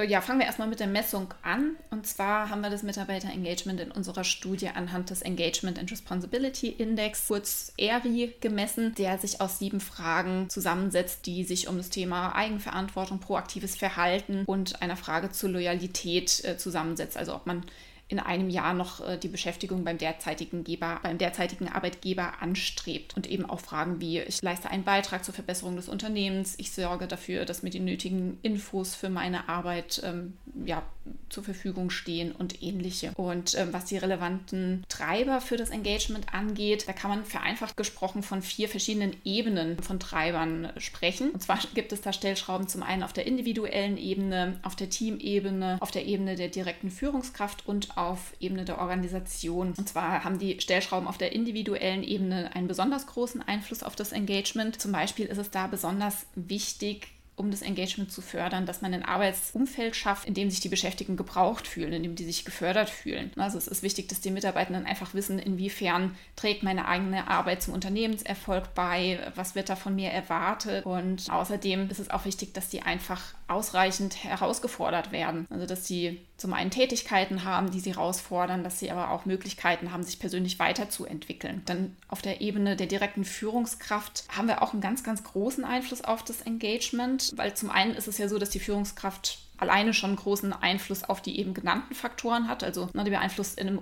Ja, 0.04 0.22
fangen 0.22 0.40
wir 0.40 0.46
erstmal 0.46 0.68
mit 0.68 0.80
der 0.80 0.88
Messung 0.88 1.34
an. 1.42 1.76
Und 1.90 2.08
zwar 2.08 2.50
haben 2.50 2.62
wir 2.62 2.70
das 2.70 2.84
Mitarbeiterengagement 2.84 3.80
in 3.80 3.92
unserer 3.92 4.24
Studie 4.24 4.70
anhand 4.70 5.10
des 5.10 5.22
Engagement 5.22 5.80
and 5.80 5.92
Responsibility 5.92 6.68
Index, 6.70 7.28
kurz 7.28 7.74
ERI, 7.78 8.34
gemessen, 8.40 8.96
der 8.96 9.18
sich 9.18 9.42
aus 9.42 9.60
sieben 9.60 9.80
Fragen 9.80 10.50
zusammensetzt, 10.50 11.26
die 11.26 11.44
sich 11.44 11.68
um 11.68 11.78
das 11.78 11.90
Thema 11.90 12.36
Eigenverantwortung, 12.36 13.20
proaktives 13.20 13.76
Verhalten 13.76 14.44
und 14.46 14.82
einer 14.82 14.98
Frage 14.98 15.32
zur 15.32 15.50
Loyalität 15.50 16.44
äh, 16.46 16.58
zusammensetzt. 16.58 17.18
Also 17.18 17.36
ob 17.36 17.46
man 17.46 17.64
in 18.10 18.20
einem 18.20 18.50
Jahr 18.50 18.74
noch 18.74 19.08
äh, 19.08 19.18
die 19.18 19.28
Beschäftigung 19.28 19.84
beim 19.84 20.00
derzeitigen, 20.00 20.64
Geber, 20.64 21.00
beim 21.04 21.20
derzeitigen 21.20 21.70
Arbeitgeber 21.70 22.42
anstrebt. 22.42 23.16
Und 23.16 23.28
eben 23.28 23.46
auch 23.46 23.60
Fragen 23.60 24.02
wie, 24.02 24.20
ich 24.20 24.42
leiste 24.42 24.70
einen 24.70 24.84
Beitrag 24.84 25.24
zur 25.24 25.36
Verbesserung 25.36 25.76
des 25.76 25.88
Unternehmens, 25.88 26.56
ich 26.58 26.72
sorge 26.72 27.08
dafür, 27.08 27.46
dass 27.46 27.62
mir 27.62 27.70
die 27.70 27.80
nötigen 27.80 28.40
Infos 28.42 28.96
für 28.96 29.10
meine 29.10 29.48
Arbeit 29.48 30.02
ähm, 30.04 30.34
ja, 30.66 30.82
zur 31.30 31.44
Verfügung 31.44 31.92
stehen 31.92 32.32
und 32.32 32.64
ähnliche. 32.64 33.12
Und 33.16 33.56
ähm, 33.56 33.70
was 33.72 33.86
die 33.86 33.98
relevanten 33.98 34.84
Treiber 34.90 35.40
für 35.40 35.58
das 35.58 35.70
Engagement 35.70 36.34
angeht, 36.34 36.88
da 36.88 36.94
kann 36.94 37.12
man 37.12 37.26
vereinfacht 37.26 37.78
gesprochen 37.78 38.24
von 38.24 38.42
vier 38.42 38.70
verschiedenen 38.70 39.16
Ebenen 39.24 39.78
von 39.84 40.00
Treibern 40.00 40.74
sprechen. 40.78 41.30
Und 41.30 41.44
zwar 41.44 41.60
gibt 41.76 41.94
es 41.94 42.02
da 42.02 42.12
Stellschrauben 42.12 42.68
zum 42.68 42.82
einen 42.82 43.04
auf 43.04 43.14
der 43.14 43.28
individuellen 43.28 43.98
Ebene, 43.98 44.60
auf 44.64 44.76
der 44.76 44.90
Teamebene, 44.90 45.78
auf 45.80 45.92
der 45.92 46.08
Ebene 46.08 46.36
der 46.36 46.48
direkten 46.48 46.90
Führungskraft 46.90 47.68
und 47.68 47.99
auf 48.00 48.34
Ebene 48.40 48.66
der 48.66 48.80
Organisation. 48.80 49.74
Und 49.78 49.90
zwar 49.90 50.24
haben 50.24 50.40
die 50.40 50.60
Stellschrauben 50.60 51.08
auf 51.08 51.18
der 51.18 51.34
individuellen 51.34 52.04
Ebene 52.04 52.56
einen 52.56 52.68
besonders 52.68 53.08
großen 53.08 53.42
Einfluss 53.42 53.84
auf 53.84 53.96
das 53.96 54.12
Engagement. 54.12 54.80
Zum 54.82 54.92
Beispiel 54.92 55.26
ist 55.26 55.38
es 55.38 55.52
da 55.52 55.68
besonders 55.68 56.26
wichtig, 56.36 57.08
um 57.40 57.52
das 57.52 57.62
Engagement 57.62 58.12
zu 58.12 58.22
fördern, 58.22 58.66
dass 58.66 58.82
man 58.82 58.94
ein 58.94 59.06
Arbeitsumfeld 59.06 59.96
schafft, 59.96 60.28
in 60.28 60.34
dem 60.34 60.50
sich 60.50 60.60
die 60.60 60.70
Beschäftigten 60.70 61.16
gebraucht 61.16 61.68
fühlen, 61.68 61.94
in 61.94 62.04
dem 62.04 62.16
die 62.16 62.26
sich 62.26 62.44
gefördert 62.44 62.90
fühlen. 62.90 63.32
Also 63.38 63.58
es 63.58 63.68
ist 63.68 63.82
wichtig, 63.82 64.10
dass 64.10 64.20
die 64.20 64.32
Mitarbeitenden 64.32 64.86
einfach 64.86 65.14
wissen, 65.14 65.40
inwiefern 65.40 66.16
trägt 66.36 66.64
meine 66.64 66.88
eigene 66.88 67.28
Arbeit 67.30 67.64
zum 67.64 67.74
Unternehmenserfolg 67.74 68.74
bei, 68.76 69.20
was 69.36 69.56
wird 69.56 69.70
da 69.70 69.78
von 69.78 69.96
mir 69.96 70.10
erwartet. 70.10 70.86
Und 70.86 71.30
außerdem 71.30 71.90
ist 71.90 72.00
es 72.00 72.10
auch 72.10 72.26
wichtig, 72.26 72.54
dass 72.54 72.68
die 72.68 72.82
einfach 72.82 73.22
ausreichend 73.48 74.24
herausgefordert 74.24 75.12
werden. 75.12 75.48
Also 75.50 75.66
dass 75.66 75.88
sie 75.88 76.20
zum 76.38 76.54
einen 76.54 76.72
Tätigkeiten 76.72 77.44
haben, 77.44 77.72
die 77.72 77.80
sie 77.80 77.94
herausfordern, 77.94 78.64
dass 78.64 78.80
sie 78.80 78.92
aber 78.92 79.12
auch 79.12 79.26
Möglichkeiten 79.26 79.92
haben, 79.92 80.04
sich 80.04 80.20
persönlich 80.20 80.60
weiterzuentwickeln. 80.60 81.62
Dann 81.66 81.96
auf 82.08 82.22
der 82.22 82.42
Ebene 82.42 82.76
der 82.76 82.88
direkten 82.88 83.26
Führungskraft 83.26 84.24
haben 84.30 84.48
wir 84.48 84.62
auch 84.62 84.72
einen 84.74 84.82
ganz, 84.82 85.04
ganz 85.04 85.24
großen 85.24 85.66
Einfluss 85.66 86.04
auf 86.04 86.24
das 86.24 86.42
Engagement, 86.42 87.29
weil 87.36 87.54
zum 87.54 87.70
einen 87.70 87.96
ist 87.96 88.08
es 88.08 88.18
ja 88.18 88.28
so, 88.28 88.38
dass 88.38 88.50
die 88.50 88.60
Führungskraft 88.60 89.40
alleine 89.60 89.94
schon 89.94 90.16
großen 90.16 90.54
Einfluss 90.54 91.04
auf 91.04 91.22
die 91.22 91.40
eben 91.40 91.54
genannten 91.54 91.94
Faktoren 91.94 92.48
hat. 92.48 92.64
Also 92.64 92.90
ne, 92.94 93.04
die 93.04 93.12
beeinflusst 93.12 93.60
in 93.60 93.68
einem 93.68 93.82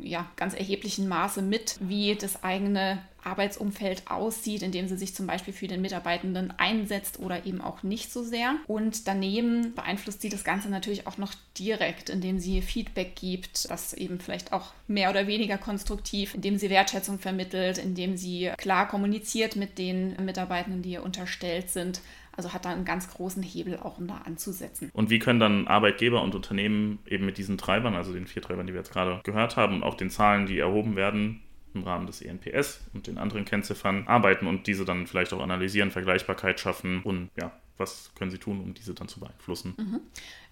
ja, 0.00 0.26
ganz 0.36 0.54
erheblichen 0.54 1.08
Maße 1.08 1.42
mit, 1.42 1.76
wie 1.80 2.14
das 2.14 2.42
eigene 2.44 3.02
Arbeitsumfeld 3.24 4.08
aussieht, 4.08 4.62
indem 4.62 4.86
sie 4.86 4.96
sich 4.96 5.14
zum 5.14 5.26
Beispiel 5.26 5.52
für 5.52 5.66
den 5.66 5.82
Mitarbeitenden 5.82 6.52
einsetzt 6.58 7.18
oder 7.18 7.44
eben 7.44 7.60
auch 7.60 7.82
nicht 7.82 8.12
so 8.12 8.22
sehr. 8.22 8.54
Und 8.68 9.08
daneben 9.08 9.74
beeinflusst 9.74 10.22
sie 10.22 10.28
das 10.28 10.44
Ganze 10.44 10.68
natürlich 10.68 11.08
auch 11.08 11.18
noch 11.18 11.34
direkt, 11.58 12.08
indem 12.08 12.38
sie 12.38 12.62
Feedback 12.62 13.16
gibt, 13.16 13.68
das 13.68 13.94
eben 13.94 14.20
vielleicht 14.20 14.52
auch 14.52 14.72
mehr 14.86 15.10
oder 15.10 15.26
weniger 15.26 15.58
konstruktiv, 15.58 16.34
indem 16.34 16.56
sie 16.56 16.70
Wertschätzung 16.70 17.18
vermittelt, 17.18 17.78
indem 17.78 18.16
sie 18.16 18.52
klar 18.58 18.86
kommuniziert 18.86 19.56
mit 19.56 19.76
den 19.76 20.14
Mitarbeitenden, 20.24 20.82
die 20.82 20.92
ihr 20.92 21.02
unterstellt 21.02 21.70
sind. 21.70 22.00
Also 22.36 22.52
hat 22.52 22.64
da 22.64 22.70
einen 22.70 22.84
ganz 22.84 23.10
großen 23.10 23.42
Hebel 23.42 23.78
auch, 23.78 23.98
um 23.98 24.06
da 24.06 24.18
anzusetzen. 24.24 24.90
Und 24.92 25.10
wie 25.10 25.18
können 25.18 25.40
dann 25.40 25.66
Arbeitgeber 25.66 26.22
und 26.22 26.34
Unternehmen 26.34 26.98
eben 27.06 27.24
mit 27.24 27.38
diesen 27.38 27.58
Treibern, 27.58 27.94
also 27.94 28.12
den 28.12 28.26
vier 28.26 28.42
Treibern, 28.42 28.66
die 28.66 28.72
wir 28.72 28.80
jetzt 28.80 28.92
gerade 28.92 29.20
gehört 29.24 29.56
haben, 29.56 29.76
und 29.76 29.82
auch 29.82 29.94
den 29.94 30.10
Zahlen, 30.10 30.46
die 30.46 30.58
erhoben 30.58 30.96
werden, 30.96 31.42
im 31.74 31.84
Rahmen 31.84 32.06
des 32.06 32.22
ENPS 32.22 32.88
und 32.94 33.06
den 33.06 33.18
anderen 33.18 33.44
Kennziffern 33.44 34.06
arbeiten 34.06 34.46
und 34.46 34.66
diese 34.66 34.84
dann 34.84 35.06
vielleicht 35.06 35.32
auch 35.32 35.40
analysieren, 35.40 35.90
Vergleichbarkeit 35.90 36.58
schaffen 36.58 37.02
und 37.02 37.30
ja, 37.38 37.52
was 37.78 38.10
können 38.14 38.30
Sie 38.30 38.38
tun, 38.38 38.60
um 38.60 38.74
diese 38.74 38.94
dann 38.94 39.08
zu 39.08 39.20
beeinflussen? 39.20 39.74
Mhm. 39.76 40.00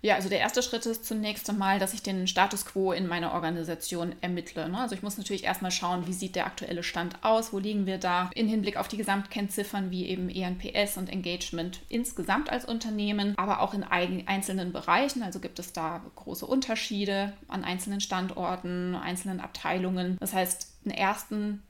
Ja, 0.02 0.16
also 0.16 0.28
der 0.28 0.40
erste 0.40 0.62
Schritt 0.62 0.84
ist 0.84 1.06
zunächst 1.06 1.48
einmal, 1.48 1.78
dass 1.78 1.94
ich 1.94 2.02
den 2.02 2.26
Status 2.26 2.66
quo 2.66 2.92
in 2.92 3.06
meiner 3.06 3.32
Organisation 3.32 4.14
ermittle. 4.20 4.68
Ne? 4.68 4.78
Also 4.78 4.94
ich 4.94 5.02
muss 5.02 5.16
natürlich 5.16 5.44
erstmal 5.44 5.70
schauen, 5.70 6.06
wie 6.06 6.12
sieht 6.12 6.36
der 6.36 6.44
aktuelle 6.44 6.82
Stand 6.82 7.24
aus, 7.24 7.54
wo 7.54 7.58
liegen 7.58 7.86
wir 7.86 7.96
da 7.96 8.30
in 8.34 8.46
Hinblick 8.46 8.76
auf 8.76 8.88
die 8.88 8.98
Gesamtkennziffern 8.98 9.90
wie 9.90 10.06
eben 10.06 10.28
ENPS 10.28 10.98
und 10.98 11.08
Engagement 11.08 11.80
insgesamt 11.88 12.50
als 12.50 12.66
Unternehmen, 12.66 13.32
aber 13.38 13.60
auch 13.60 13.72
in 13.72 13.82
einzelnen 13.82 14.72
Bereichen. 14.72 15.22
Also 15.22 15.40
gibt 15.40 15.58
es 15.58 15.72
da 15.72 16.02
große 16.16 16.44
Unterschiede 16.44 17.32
an 17.48 17.64
einzelnen 17.64 18.02
Standorten, 18.02 18.94
einzelnen 18.94 19.40
Abteilungen. 19.40 20.18
Das 20.20 20.34
heißt, 20.34 20.74
einen 20.84 20.94
ersten 20.94 21.62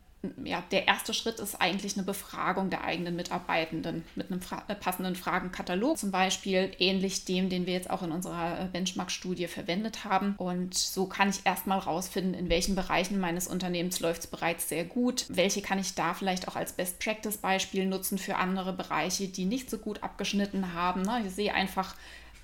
ja, 0.44 0.62
der 0.70 0.86
erste 0.86 1.14
Schritt 1.14 1.40
ist 1.40 1.60
eigentlich 1.60 1.96
eine 1.96 2.04
Befragung 2.04 2.70
der 2.70 2.84
eigenen 2.84 3.16
Mitarbeitenden 3.16 4.04
mit 4.14 4.30
einem 4.30 4.40
fra 4.40 4.62
äh, 4.68 4.74
passenden 4.74 5.16
Fragenkatalog, 5.16 5.98
zum 5.98 6.10
Beispiel 6.10 6.72
ähnlich 6.78 7.24
dem, 7.24 7.48
den 7.48 7.66
wir 7.66 7.74
jetzt 7.74 7.90
auch 7.90 8.02
in 8.02 8.12
unserer 8.12 8.60
äh, 8.60 8.64
Benchmark-Studie 8.66 9.46
verwendet 9.46 10.04
haben. 10.04 10.34
Und 10.36 10.74
so 10.74 11.06
kann 11.06 11.30
ich 11.30 11.44
erstmal 11.44 11.78
rausfinden, 11.78 12.34
in 12.34 12.48
welchen 12.48 12.74
Bereichen 12.74 13.18
meines 13.18 13.46
Unternehmens 13.46 14.00
läuft 14.00 14.24
es 14.24 14.26
bereits 14.26 14.68
sehr 14.68 14.84
gut, 14.84 15.26
welche 15.28 15.62
kann 15.62 15.78
ich 15.78 15.94
da 15.94 16.14
vielleicht 16.14 16.48
auch 16.48 16.56
als 16.56 16.72
Best-Practice-Beispiel 16.72 17.86
nutzen 17.86 18.18
für 18.18 18.36
andere 18.36 18.72
Bereiche, 18.72 19.28
die 19.28 19.44
nicht 19.44 19.70
so 19.70 19.78
gut 19.78 20.02
abgeschnitten 20.02 20.74
haben. 20.74 21.02
Ne? 21.02 21.22
Ich 21.26 21.34
sehe 21.34 21.54
einfach, 21.54 21.94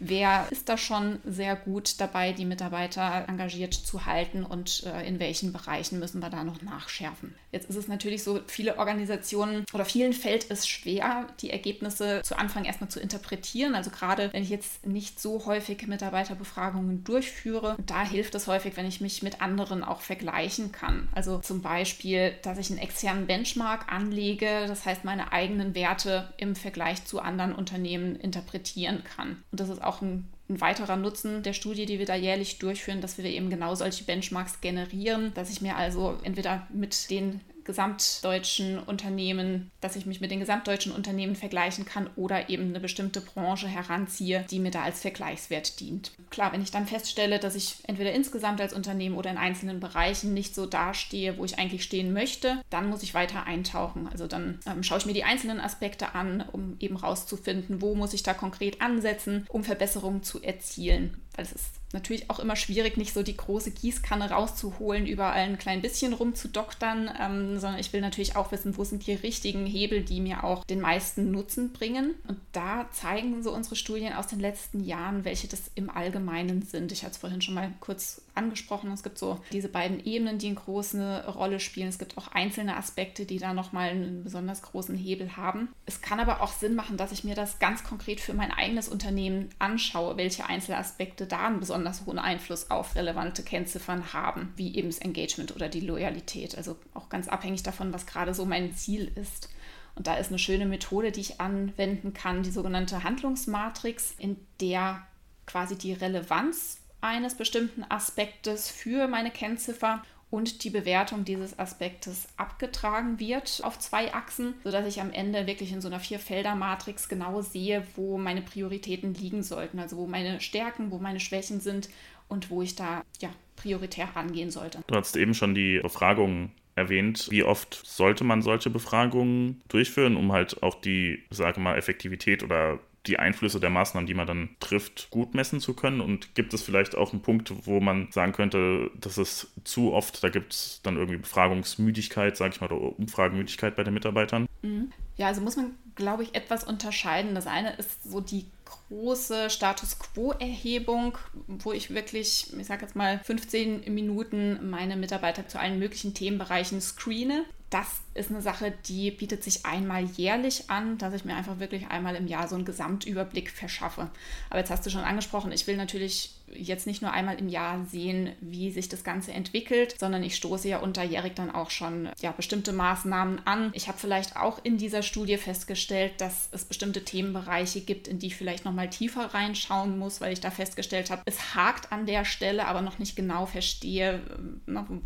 wer 0.00 0.47
ist 0.50 0.69
da 0.69 0.76
schon 0.76 1.21
sehr 1.25 1.54
gut 1.57 2.00
dabei, 2.00 2.33
die 2.33 2.45
Mitarbeiter 2.45 3.25
engagiert 3.28 3.75
zu 3.75 4.07
halten 4.07 4.45
und 4.45 4.85
äh, 4.85 5.07
in 5.07 5.21
welchen 5.21 5.52
Bereichen 5.52 5.99
müssen 5.99 6.21
wir 6.21 6.30
da 6.30 6.42
noch 6.42 6.62
nachschärfen. 6.62 7.35
Jetzt 7.52 7.69
ist 7.69 7.76
es 7.76 7.88
natürlich 7.88 8.23
so, 8.23 8.40
viele 8.47 8.78
Organisationen 8.78 9.64
oder 9.73 9.85
vielen 9.85 10.12
fällt 10.12 10.50
es 10.50 10.66
schwer, 10.69 11.26
die 11.40 11.50
Ergebnisse 11.50 12.23
zu 12.23 12.38
Anfang 12.38 12.64
erstmal 12.64 12.90
zu 12.90 13.00
interpretieren. 13.00 13.75
Also 13.75 13.90
gerade 13.90 14.33
wenn 14.33 14.42
ich 14.42 14.50
jetzt 14.50 14.87
nicht 14.87 15.21
so 15.21 15.47
häufig 15.47 15.87
Mitarbeiterbefragungen 15.87 17.04
durchführe, 17.04 17.76
da 17.85 18.04
hilft 18.04 18.35
es 18.35 18.47
häufig, 18.47 18.76
wenn 18.76 18.87
ich 18.87 19.00
mich 19.00 19.23
mit 19.23 19.42
anderen 19.42 19.83
auch 19.83 20.00
vergleichen 20.00 20.73
kann. 20.73 21.09
Also 21.12 21.38
zum 21.38 21.61
Beispiel, 21.61 22.35
dass 22.42 22.59
ich 22.59 22.71
einen 22.71 22.78
externen 22.78 23.26
Benchmark 23.26 23.92
anlege, 23.92 24.66
das 24.66 24.87
heißt 24.87 25.04
meine 25.04 25.33
eigenen 25.33 25.75
Werte 25.75 26.33
im 26.37 26.54
Vergleich 26.54 27.04
zu 27.04 27.21
anderen 27.21 27.54
Unternehmen 27.54 28.16
interpretieren 28.16 29.02
kann. 29.04 29.42
Und 29.50 29.61
das 29.61 29.69
ist 29.69 29.83
auch 29.83 29.89
auch 29.90 30.00
ein, 30.02 30.28
ein, 30.49 30.61
weiterer 30.61 30.97
Nutzen 30.97 31.42
der 31.42 31.52
Studie, 31.52 31.87
die 31.87 31.99
wir 31.99 32.06
da 32.06 32.14
jährlich 32.14 32.59
durchführen, 32.59 33.00
dass 33.00 33.18
wir 33.18 33.25
eben 33.25 33.50
genau 33.50 33.75
solche 33.75 34.04
Benchmarks 34.04 34.61
generieren, 34.61 35.32
dass 35.35 35.50
ich 35.50 35.61
mir 35.61 35.76
also 35.76 36.16
entweder 36.23 36.66
mit 36.73 37.11
den 37.11 37.40
gesamtdeutschen 37.64 38.79
Unternehmen, 38.79 39.71
dass 39.81 39.97
ich 39.97 40.07
mich 40.07 40.21
mit 40.21 40.31
den 40.31 40.40
gesamtdeutschen 40.40 40.93
Unternehmen 40.93 41.37
vergleichen 41.37 41.85
kann 41.85 42.11
oder 42.17 42.49
eben 42.49 42.69
eine 42.69 42.81
bestimmte 42.81 43.21
Branche 43.21 43.69
heranziehe, 43.69 44.45
die 44.50 44.59
mir 44.59 44.71
da 44.71 44.83
als 44.83 45.00
Vergleichswert 45.00 45.81
dient. 45.81 46.12
Klar, 46.31 46.52
wenn 46.52 46.62
ich 46.62 46.71
dann 46.71 46.87
feststelle, 46.87 47.38
dass 47.38 47.55
ich 47.55 47.76
entweder 47.87 48.12
insgesamt 48.12 48.61
als 48.61 48.73
Unternehmen 48.73 49.17
oder 49.17 49.31
in 49.31 49.38
einzelnen 49.38 49.81
Bereichen 49.81 50.35
nicht 50.35 50.55
so 50.55 50.67
dastehe, 50.67 51.38
wo 51.38 51.45
ich 51.45 51.59
eigentlich 51.59 51.85
stehen 51.85 52.12
möchte, 52.12 52.62
dann 52.71 52.88
muss 52.88 53.02
ich 53.02 53.14
weiter 53.14 53.47
eintauchen. 53.47 54.09
Also 54.09 54.26
dann 54.26 54.61
ähm, 54.67 54.83
schaue 54.83 54.99
ich 54.99 55.07
mir 55.07 55.14
die 55.14 55.25
einzelnen 55.25 55.61
Aspekte 55.61 56.14
an, 56.14 56.45
um 56.52 56.76
eben 56.81 56.97
rauszufinden, 56.97 57.83
wo 57.83 57.95
muss 57.95 58.14
ich 58.14 58.23
da 58.23 58.35
konkret 58.35 58.81
ansetzen, 58.81 59.47
um 59.49 59.64
Verbesserungen 59.64 60.23
zu 60.23 60.43
erzielen. 60.43 61.17
Weil 61.40 61.47
es 61.47 61.52
ist 61.52 61.80
natürlich 61.92 62.30
auch 62.30 62.38
immer 62.38 62.54
schwierig, 62.54 62.97
nicht 62.97 63.14
so 63.14 63.23
die 63.23 63.37
große 63.37 63.70
Gießkanne 63.70 64.30
rauszuholen, 64.30 65.06
überall 65.06 65.40
ein 65.40 65.59
klein 65.59 65.80
bisschen 65.80 66.12
rumzudoktern, 66.12 67.11
ähm, 67.18 67.59
sondern 67.59 67.80
ich 67.80 67.92
will 67.92 68.00
natürlich 68.00 68.37
auch 68.37 68.52
wissen, 68.52 68.76
wo 68.76 68.85
sind 68.85 69.06
die 69.06 69.14
richtigen 69.14 69.66
Hebel, 69.66 70.02
die 70.02 70.20
mir 70.20 70.44
auch 70.44 70.64
den 70.64 70.80
meisten 70.80 71.30
Nutzen 71.30 71.73
bringen. 71.73 72.14
Und 72.28 72.38
da 72.52 72.88
zeigen 72.92 73.42
so 73.42 73.52
unsere 73.52 73.75
Studien 73.75 74.12
aus 74.12 74.28
den 74.28 74.40
letzten 74.40 74.85
Jahren, 74.85 75.25
welche 75.25 75.49
das 75.49 75.70
im 75.75 75.90
Allgemeinen 75.90 76.62
sind. 76.62 76.92
Ich 76.92 77.02
hatte 77.02 77.12
es 77.12 77.18
vorhin 77.18 77.40
schon 77.40 77.54
mal 77.54 77.73
kurz 77.80 78.23
angesprochen. 78.35 78.92
Es 78.92 79.02
gibt 79.02 79.18
so 79.18 79.40
diese 79.52 79.68
beiden 79.68 80.04
Ebenen, 80.04 80.38
die 80.38 80.47
eine 80.47 80.56
große 80.56 81.25
Rolle 81.35 81.59
spielen. 81.59 81.88
Es 81.88 81.99
gibt 81.99 82.16
auch 82.18 82.28
einzelne 82.28 82.76
Aspekte, 82.76 83.26
die 83.26 83.38
da 83.38 83.52
nochmal 83.52 83.90
einen 83.90 84.23
besonders 84.23 84.62
großen 84.62 84.94
Hebel 84.94 85.37
haben. 85.37 85.68
Es 85.87 86.00
kann 86.00 86.20
aber 86.20 86.40
auch 86.40 86.52
Sinn 86.52 86.75
machen, 86.75 86.97
dass 86.97 87.12
ich 87.12 87.25
mir 87.25 87.35
das 87.35 87.59
ganz 87.59 87.82
konkret 87.82 88.20
für 88.20 88.35
mein 88.35 88.52
eigenes 88.52 88.88
Unternehmen 88.88 89.49
anschaue, 89.59 90.16
welche 90.16 90.47
Einzelaspekte 90.47 91.26
da 91.30 91.46
einen 91.46 91.60
besonders 91.60 92.06
hohen 92.06 92.18
Einfluss 92.18 92.70
auf 92.70 92.94
relevante 92.94 93.42
Kennziffern 93.42 94.12
haben, 94.12 94.52
wie 94.56 94.76
eben 94.76 94.88
das 94.88 94.99
Engagement 94.99 95.54
oder 95.54 95.68
die 95.68 95.80
Loyalität. 95.80 96.56
Also 96.56 96.76
auch 96.94 97.08
ganz 97.08 97.28
abhängig 97.28 97.62
davon, 97.62 97.92
was 97.92 98.06
gerade 98.06 98.34
so 98.34 98.44
mein 98.44 98.75
Ziel 98.75 99.10
ist. 99.14 99.49
Und 99.94 100.06
da 100.06 100.14
ist 100.14 100.28
eine 100.28 100.38
schöne 100.38 100.66
Methode, 100.66 101.12
die 101.12 101.20
ich 101.20 101.40
anwenden 101.40 102.12
kann, 102.12 102.42
die 102.42 102.50
sogenannte 102.50 103.04
Handlungsmatrix, 103.04 104.14
in 104.18 104.37
der 104.60 105.06
quasi 105.46 105.76
die 105.76 105.92
Relevanz 105.92 106.78
eines 107.00 107.34
bestimmten 107.34 107.84
Aspektes 107.88 108.70
für 108.70 109.08
meine 109.08 109.30
Kennziffer 109.30 110.02
und 110.30 110.62
die 110.64 110.70
Bewertung 110.70 111.25
dieses 111.25 111.58
Aspektes 111.58 112.28
abgetragen 112.37 113.18
wird 113.18 113.60
auf 113.64 113.78
zwei 113.78 114.14
Achsen, 114.14 114.54
sodass 114.62 114.87
ich 114.87 115.00
am 115.00 115.12
Ende 115.12 115.46
wirklich 115.46 115.72
in 115.72 115.80
so 115.80 115.88
einer 115.88 116.00
Vierfelder-Matrix 116.00 117.08
genau 117.08 117.42
sehe, 117.42 117.84
wo 117.96 118.16
meine 118.16 118.42
Prioritäten 118.42 119.14
liegen 119.14 119.42
sollten, 119.42 119.78
also 119.78 119.96
wo 119.96 120.06
meine 120.06 120.40
Stärken, 120.40 120.90
wo 120.90 120.99
meine 120.99 121.20
Schwächen 121.20 121.60
sind 121.60 121.88
und 122.28 122.50
wo 122.50 122.62
ich 122.62 122.76
da 122.76 123.02
ja 123.20 123.30
prioritär 123.56 124.08
rangehen 124.14 124.50
sollte. 124.50 124.82
Du 124.87 124.94
hast 124.94 125.16
eben 125.16 125.34
schon 125.34 125.54
die 125.54 125.80
Befragung 125.80 126.52
erwähnt. 126.76 127.26
Wie 127.30 127.42
oft 127.42 127.80
sollte 127.84 128.25
man 128.25 128.40
solche 128.40 128.70
Befragungen 128.70 129.60
durchführen, 129.68 130.16
um 130.16 130.32
halt 130.32 130.62
auch 130.62 130.80
die, 130.80 131.25
sage 131.30 131.60
mal, 131.60 131.76
Effektivität 131.76 132.42
oder 132.42 132.78
die 133.07 133.19
Einflüsse 133.19 133.61
der 133.61 133.71
Maßnahmen, 133.71 134.07
die 134.07 134.14
man 134.14 134.26
dann 134.26 134.50
trifft, 134.61 135.09
gut 135.11 135.35
messen 135.35 135.61
zu 135.61 135.75
können? 135.75 136.00
Und 136.00 136.35
gibt 136.35 136.54
es 136.54 136.62
vielleicht 136.62 136.95
auch 136.97 137.12
einen 137.12 137.23
Punkt, 137.23 137.52
wo 137.66 137.80
man 137.80 138.11
sagen 138.12 138.33
könnte, 138.33 138.90
dass 139.00 139.16
es 139.16 139.52
zu 139.64 139.92
oft, 139.92 140.23
da 140.23 140.28
gibt 140.28 140.52
es 140.52 140.80
dann 140.83 140.97
irgendwie 140.97 141.19
Befragungsmüdigkeit, 141.19 142.37
sage 142.37 142.54
ich 142.54 142.61
mal, 142.61 142.71
oder 142.71 142.99
Umfragenmüdigkeit 142.99 143.76
bei 143.76 143.85
den 143.85 143.95
Mitarbeitern? 143.95 144.47
Mhm. 144.62 144.92
Ja, 145.16 145.26
also 145.26 145.40
muss 145.40 145.57
man, 145.57 145.75
glaube 145.97 146.23
ich, 146.23 146.35
etwas 146.35 146.64
unterscheiden. 146.64 147.35
Das 147.35 147.47
eine 147.47 147.75
ist 147.75 148.11
so 148.11 148.21
die 148.21 148.47
große 148.64 149.50
Status 149.50 149.99
Quo-Erhebung, 149.99 151.19
wo 151.47 151.73
ich 151.73 151.92
wirklich, 151.92 152.52
ich 152.57 152.66
sage 152.66 152.83
jetzt 152.83 152.97
mal, 152.97 153.21
15 153.23 153.92
Minuten 153.92 154.71
meine 154.71 154.97
Mitarbeiter 154.97 155.47
zu 155.47 155.59
allen 155.59 155.78
möglichen 155.78 156.14
Themenbereichen 156.14 156.80
screene. 156.80 157.45
Das 157.69 158.00
ist 158.21 158.31
eine 158.31 158.43
Sache, 158.43 158.73
die 158.87 159.11
bietet 159.11 159.43
sich 159.43 159.67
einmal 159.67 160.05
jährlich 160.05 160.71
an, 160.71 160.99
dass 160.99 161.15
ich 161.15 161.25
mir 161.25 161.35
einfach 161.35 161.59
wirklich 161.59 161.89
einmal 161.89 162.15
im 162.15 162.27
Jahr 162.27 162.47
so 162.47 162.55
einen 162.55 162.65
Gesamtüberblick 162.65 163.50
verschaffe. 163.50 164.11
Aber 164.50 164.59
jetzt 164.59 164.71
hast 164.71 164.87
du 164.87 164.91
schon 164.91 165.03
angesprochen, 165.03 165.53
ich 165.53 165.67
will 165.67 165.77
natürlich 165.77 166.35
jetzt 166.55 166.87
nicht 166.87 167.03
nur 167.03 167.12
einmal 167.12 167.39
im 167.39 167.49
Jahr 167.49 167.85
sehen, 167.85 168.33
wie 168.41 168.71
sich 168.71 168.89
das 168.89 169.05
Ganze 169.05 169.33
entwickelt, 169.33 169.97
sondern 169.99 170.23
ich 170.23 170.37
stoße 170.37 170.69
ja 170.69 170.79
unterjährig 170.79 171.35
dann 171.35 171.50
auch 171.50 171.71
schon 171.71 172.09
ja, 172.21 172.33
bestimmte 172.33 172.73
Maßnahmen 172.73 173.47
an. 173.47 173.71
Ich 173.73 173.89
habe 173.89 173.99
vielleicht 173.99 174.37
auch 174.37 174.59
in 174.65 174.79
dieser 174.79 175.03
Studie 175.03 175.37
festgestellt, 175.37 176.21
dass 176.21 176.49
es 176.53 176.65
bestimmte 176.65 177.05
Themenbereiche 177.05 177.81
gibt, 177.81 178.09
in 178.09 178.19
die 178.19 178.29
ich 178.29 178.37
vielleicht 178.37 178.65
nochmal 178.65 178.91
tiefer 178.91 179.27
reinschauen 179.35 179.99
muss, 179.99 180.21
weil 180.21 180.33
ich 180.33 180.41
da 180.41 180.50
festgestellt 180.50 181.11
habe, 181.11 181.23
es 181.25 181.55
hakt 181.55 181.93
an 181.93 182.07
der 182.07 182.25
Stelle, 182.25 182.67
aber 182.67 182.83
noch 182.83 182.99
nicht 182.99 183.17
genau 183.17 183.47
verstehe, 183.47 184.21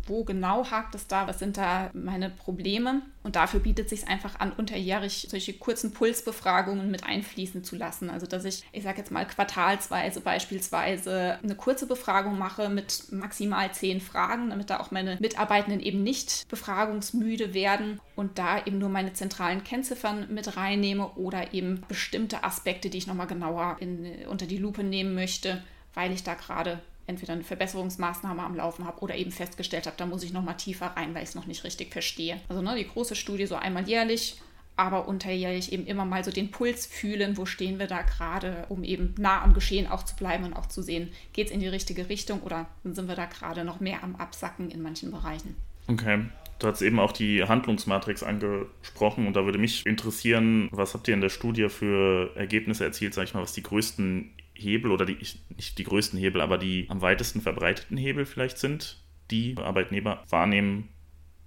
wo 0.07 0.23
genau 0.23 0.69
hakt 0.69 0.95
es 0.95 1.07
da, 1.07 1.27
was 1.27 1.39
sind 1.39 1.57
da 1.57 1.89
meine 1.93 2.29
Probleme. 2.29 3.01
Und 3.23 3.35
dafür 3.35 3.59
bietet 3.59 3.91
es 3.91 4.01
sich 4.01 4.07
einfach 4.07 4.39
an, 4.39 4.51
unterjährig 4.51 5.27
solche 5.31 5.53
kurzen 5.53 5.93
Pulsbefragungen 5.93 6.91
mit 6.91 7.05
einfließen 7.05 7.63
zu 7.63 7.75
lassen. 7.75 8.11
Also 8.11 8.27
dass 8.27 8.45
ich, 8.45 8.63
ich 8.71 8.83
sage 8.83 8.99
jetzt 8.99 9.09
mal, 9.09 9.25
quartalsweise 9.25 10.21
beispielsweise 10.21 11.39
eine 11.41 11.55
kurze 11.55 11.87
Befragung 11.87 12.37
mache 12.37 12.69
mit 12.69 13.11
maximal 13.11 13.71
zehn 13.73 13.99
Fragen, 13.99 14.51
damit 14.51 14.69
da 14.69 14.79
auch 14.79 14.91
meine 14.91 15.17
Mitarbeitenden 15.19 15.79
eben 15.79 16.03
nicht 16.03 16.47
befragungsmüde 16.49 17.55
werden 17.55 17.99
und 18.15 18.37
da 18.37 18.63
eben 18.63 18.77
nur 18.77 18.89
meine 18.89 19.13
zentralen 19.13 19.63
Kennziffern 19.63 20.27
mit 20.31 20.55
reinnehme 20.55 21.09
oder 21.13 21.51
eben 21.53 21.81
bestimmte 21.87 22.43
Aspekte, 22.43 22.91
die 22.91 22.99
ich 22.99 23.07
nochmal 23.07 23.27
genauer 23.27 23.77
in, 23.79 24.27
unter 24.27 24.45
die 24.45 24.57
Lupe 24.57 24.83
nehmen 24.83 25.15
möchte, 25.15 25.63
weil 25.95 26.11
ich 26.11 26.23
da 26.23 26.35
gerade 26.35 26.79
entweder 27.07 27.33
eine 27.33 27.43
Verbesserungsmaßnahme 27.43 28.41
am 28.41 28.55
Laufen 28.55 28.85
habe 28.85 29.01
oder 29.01 29.15
eben 29.15 29.31
festgestellt 29.31 29.85
habe, 29.85 29.97
da 29.97 30.05
muss 30.05 30.23
ich 30.23 30.33
noch 30.33 30.43
mal 30.43 30.53
tiefer 30.53 30.87
rein, 30.87 31.13
weil 31.13 31.23
ich 31.23 31.29
es 31.29 31.35
noch 31.35 31.45
nicht 31.45 31.63
richtig 31.63 31.91
verstehe. 31.91 32.39
Also 32.49 32.61
ne, 32.61 32.75
die 32.75 32.87
große 32.87 33.15
Studie 33.15 33.45
so 33.45 33.55
einmal 33.55 33.87
jährlich, 33.87 34.41
aber 34.77 35.07
unterjährlich 35.07 35.71
eben 35.71 35.85
immer 35.85 36.05
mal 36.05 36.23
so 36.23 36.31
den 36.31 36.51
Puls 36.51 36.85
fühlen, 36.85 37.37
wo 37.37 37.45
stehen 37.45 37.79
wir 37.79 37.87
da 37.87 38.01
gerade, 38.01 38.65
um 38.69 38.83
eben 38.83 39.15
nah 39.17 39.41
am 39.41 39.53
Geschehen 39.53 39.87
auch 39.87 40.03
zu 40.03 40.15
bleiben 40.15 40.43
und 40.43 40.53
auch 40.53 40.65
zu 40.65 40.81
sehen, 40.81 41.11
geht 41.33 41.47
es 41.47 41.53
in 41.53 41.59
die 41.59 41.67
richtige 41.67 42.09
Richtung 42.09 42.41
oder 42.41 42.67
sind 42.83 43.07
wir 43.07 43.15
da 43.15 43.25
gerade 43.25 43.63
noch 43.63 43.79
mehr 43.79 44.03
am 44.03 44.15
Absacken 44.15 44.69
in 44.69 44.81
manchen 44.81 45.11
Bereichen. 45.11 45.55
Okay. 45.87 46.25
Du 46.57 46.67
hast 46.67 46.81
eben 46.81 46.99
auch 46.99 47.11
die 47.11 47.43
Handlungsmatrix 47.43 48.23
angesprochen 48.23 49.27
und 49.27 49.35
da 49.35 49.43
würde 49.43 49.57
mich 49.57 49.85
interessieren, 49.85 50.69
was 50.71 50.93
habt 50.93 51.07
ihr 51.07 51.13
in 51.13 51.19
der 51.19 51.29
Studie 51.29 51.67
für 51.67 52.31
Ergebnisse 52.35 52.85
erzielt, 52.85 53.13
sag 53.13 53.25
ich 53.25 53.33
mal, 53.33 53.41
was 53.41 53.51
die 53.51 53.63
größten 53.63 54.31
Hebel 54.55 54.91
oder 54.91 55.05
die, 55.05 55.17
nicht 55.55 55.77
die 55.77 55.83
größten 55.83 56.19
Hebel, 56.19 56.41
aber 56.41 56.57
die 56.57 56.87
am 56.89 57.01
weitesten 57.01 57.41
verbreiteten 57.41 57.97
Hebel 57.97 58.25
vielleicht 58.25 58.57
sind, 58.57 59.01
die 59.31 59.55
Arbeitnehmer 59.57 60.23
wahrnehmen 60.29 60.89